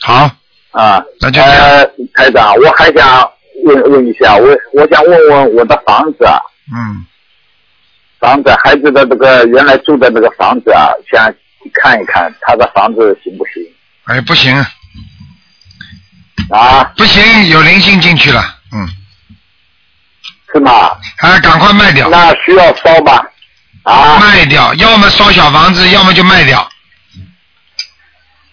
[0.00, 0.30] 好。
[0.70, 3.30] 啊，那就呃，台长，我还想
[3.64, 6.38] 问问一下，我我想问问我的房子啊，
[6.72, 7.04] 嗯。
[8.20, 11.32] 房子孩子的这个原来住的那个房子啊，想
[11.72, 13.62] 看一看他的房子行不行？
[14.04, 14.54] 哎，不行。
[16.50, 16.84] 啊。
[16.96, 18.88] 不行，有灵性进去了，嗯。
[20.52, 20.96] 是吗？
[21.18, 22.08] 哎，赶快卖掉。
[22.08, 23.22] 那需要烧吧？
[23.82, 24.18] 啊。
[24.18, 26.66] 卖掉，要么烧小房子，要么就卖掉。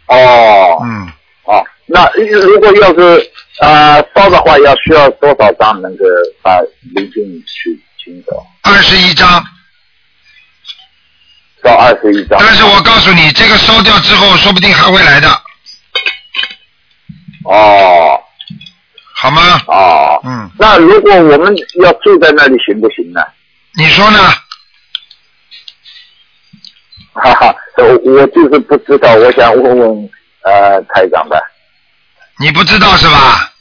[0.08, 0.78] 哦。
[0.84, 1.12] 嗯。
[1.44, 6.04] 哦，那如果要是呃烧的话，要需要多少张能够
[6.42, 6.60] 把
[6.94, 8.46] 灵性去清走？
[8.64, 9.46] 二十一张。
[11.64, 12.38] 到二十一张。
[12.40, 15.30] 但是我告诉你，这个烧掉之后，说不定还会来的。
[17.46, 17.95] 哦。
[19.26, 19.42] 好吗？
[19.68, 20.22] 哦。
[20.24, 20.50] 嗯。
[20.60, 23.22] 那如果我们要住在那里行不行呢？
[23.78, 24.20] 你说呢？
[27.14, 30.10] 哈哈，我我就是不知道，我想问问
[30.44, 31.42] 呃台长的。
[32.38, 33.52] 你不知道是吧？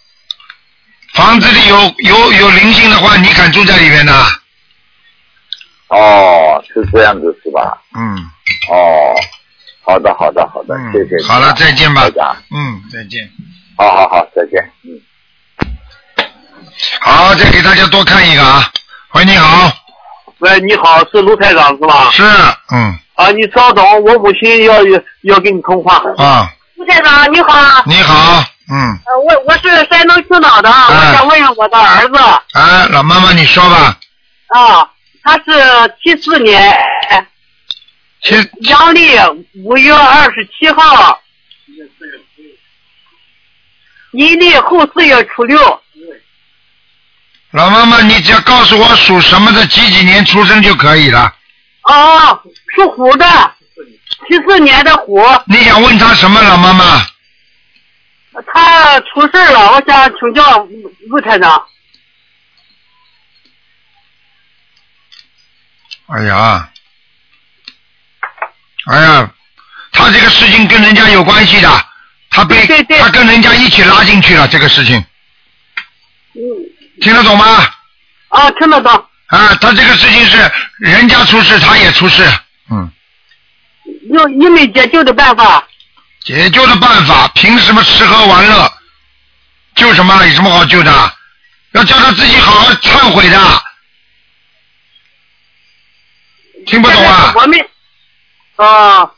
[1.14, 4.12] 房子里有有有灵性的话，你敢住在里面呢？
[5.88, 7.80] 哦，是这样子是吧？
[7.94, 8.16] 嗯。
[8.68, 9.14] 哦，
[9.84, 11.26] 好的好的好的，谢谢。
[11.26, 12.36] 好了，再见吧台长。
[12.50, 13.30] 嗯，再见。
[13.76, 14.70] 好好好，再见。
[14.82, 15.00] 嗯。
[17.01, 18.70] 好，再给大家多看一个啊。
[19.12, 19.72] 喂，你好。
[20.39, 22.11] 喂，你好，是卢台长是吧？
[22.12, 22.22] 是，
[22.72, 22.99] 嗯。
[23.14, 24.83] 啊，你稍等，我母亲要
[25.22, 26.03] 要跟你通话。
[26.18, 26.51] 啊。
[26.75, 27.83] 卢台长你好。
[27.87, 28.45] 你好。
[28.70, 32.18] 嗯，呃，我我是山东青岛的，我想问问我的儿子。
[32.55, 33.99] 哎，老妈妈你说吧，
[34.49, 34.91] 啊，
[35.22, 36.75] 他是七四年，
[38.62, 39.16] 阳历
[39.62, 41.20] 五月二十七号，
[44.12, 45.81] 阴历后四月初六。
[47.55, 51.32] 老妈妈你只要告诉我属什么的几几年出生就可以了。
[51.82, 52.42] 哦，
[52.74, 53.24] 属虎的，
[54.26, 55.24] 七四年的虎。
[55.46, 57.07] 你想问他什么，老妈妈？
[58.52, 60.66] 他出事了，我想请教
[61.09, 61.64] 卢台长。
[66.07, 66.68] 哎呀，
[68.90, 69.30] 哎呀，
[69.92, 71.86] 他这个事情跟人家有关系的，
[72.30, 74.96] 他被他跟人家一起拉进去了，这个事情。
[76.32, 76.74] 嗯。
[77.05, 77.70] 听得懂吗？
[78.28, 78.92] 啊，听得懂。
[79.26, 82.24] 啊，他这个事情是人家出事，他也出事。
[82.70, 82.90] 嗯。
[84.11, 85.62] 有有没解救的办法？
[86.24, 88.72] 解救的办法，凭什么吃喝玩乐？
[89.74, 90.24] 救什么？
[90.24, 91.12] 有什么好救的？
[91.72, 93.38] 要叫他自己好好忏悔的。
[96.66, 97.34] 听不懂啊？
[97.36, 97.68] 我们
[98.57, 99.11] 啊，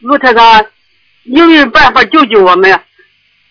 [0.00, 0.64] 卢太长，
[1.24, 2.82] 有没有办法救救我们？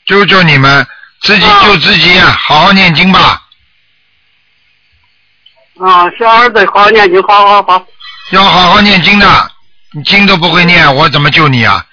[0.05, 0.85] 救救你们，
[1.25, 3.41] 自己救自己，好好念经吧。
[5.81, 7.85] 啊，小儿子好好念经，好好好。
[8.31, 9.51] 要好好念经的，
[9.91, 11.83] 你经都不会念，我怎么救你啊？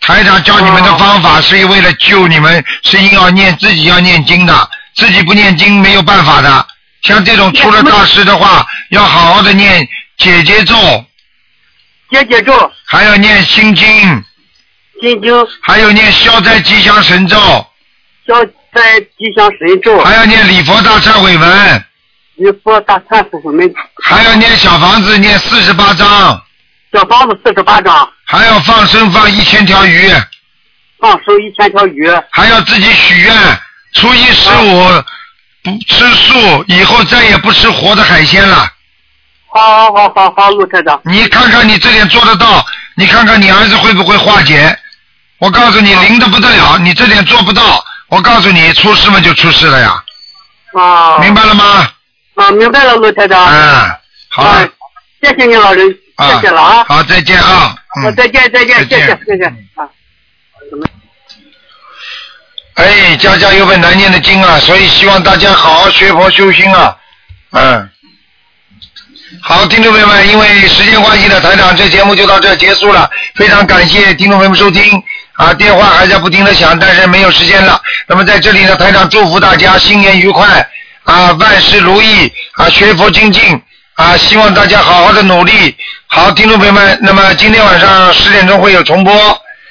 [0.00, 6.66] 台长教你们的方法是为了救你们，是要念自己要念经的，自己不念经没有办法的。
[7.02, 10.74] 像这种出了大事的话，要好好的念姐姐咒，
[12.10, 13.86] 姐姐咒，还要念心经，
[15.00, 17.36] 心经，还有念消灾吉祥神咒，
[18.26, 18.34] 消
[18.74, 21.84] 灾吉祥神咒，还要念礼佛大忏悔文，
[22.36, 26.40] 礼佛大忏悔文，还要念小房子念四十八章，
[26.92, 30.08] 小房子四十八章，还要放生放一千条鱼，
[30.98, 33.34] 放生一千条鱼，还要自己许愿，
[33.94, 35.02] 初一十五
[35.62, 38.70] 不吃素，以后再也不吃活的海鲜了。
[39.52, 41.00] 好好好好好，陆台长。
[41.04, 42.64] 你看看你这点做得到，
[42.94, 44.78] 你看看你儿子会不会化解？
[45.38, 50.04] 我告诉你，灵的不得了，你这点做不到，我告诉你，出事嘛就出事了呀。
[50.74, 51.18] 啊。
[51.18, 51.88] 明白了吗？
[52.34, 53.46] 啊，明白了，陆台长。
[53.46, 53.90] 嗯，
[54.28, 54.68] 好了。
[55.22, 55.86] 谢谢你老人，
[56.18, 56.84] 谢谢了啊。
[56.88, 57.76] 好，再见啊。
[58.02, 59.44] 好，再见再见，谢谢谢谢
[59.74, 59.88] 啊。
[62.74, 66.96] 哎，家家有本难念的经啊，所以希望大家好好学佛修心啊。
[67.50, 67.90] 嗯。
[69.42, 73.08] 好，听众朋友们，因为时间关系呢，台长这节目就到这结束了。
[73.34, 74.82] 非常感谢听众朋友们收听
[75.40, 77.80] 啊，电话还在不停的响，但是没有时间了。
[78.06, 80.46] 那么在这里呢，台长祝福大家新年愉快
[81.04, 83.58] 啊，万事如意啊，学佛精进
[83.94, 85.74] 啊，希望大家好好的努力。
[86.08, 89.14] 好，听众朋友们，那么今天晚上十点钟会有重播。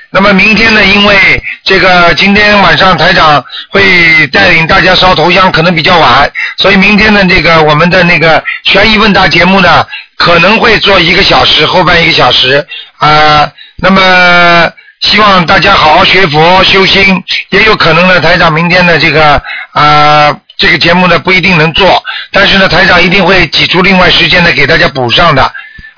[0.09, 0.83] 那么明天呢？
[0.83, 1.15] 因为
[1.63, 9.85] 这个今天晚上台长会带领大家烧头香，可能比较晚，所以明天的这个我们的那个悬疑问答节目呢，
[10.17, 12.65] 可能会做一个小时，后半一个小时
[12.97, 13.47] 啊。
[13.81, 14.69] 那么
[15.01, 19.41] 希望大家好好学佛修心，也有可能呢，台长明天的这个
[19.71, 25.51] 啊这个节目呢不一定能做，但是呢，台长一定会挤出另外时间呢给大家补上的。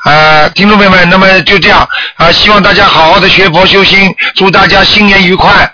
[0.03, 5.71] 啊，听众朋友们，那么就这样啊，希望大家好好的学佛修心，祝大家新年愉快。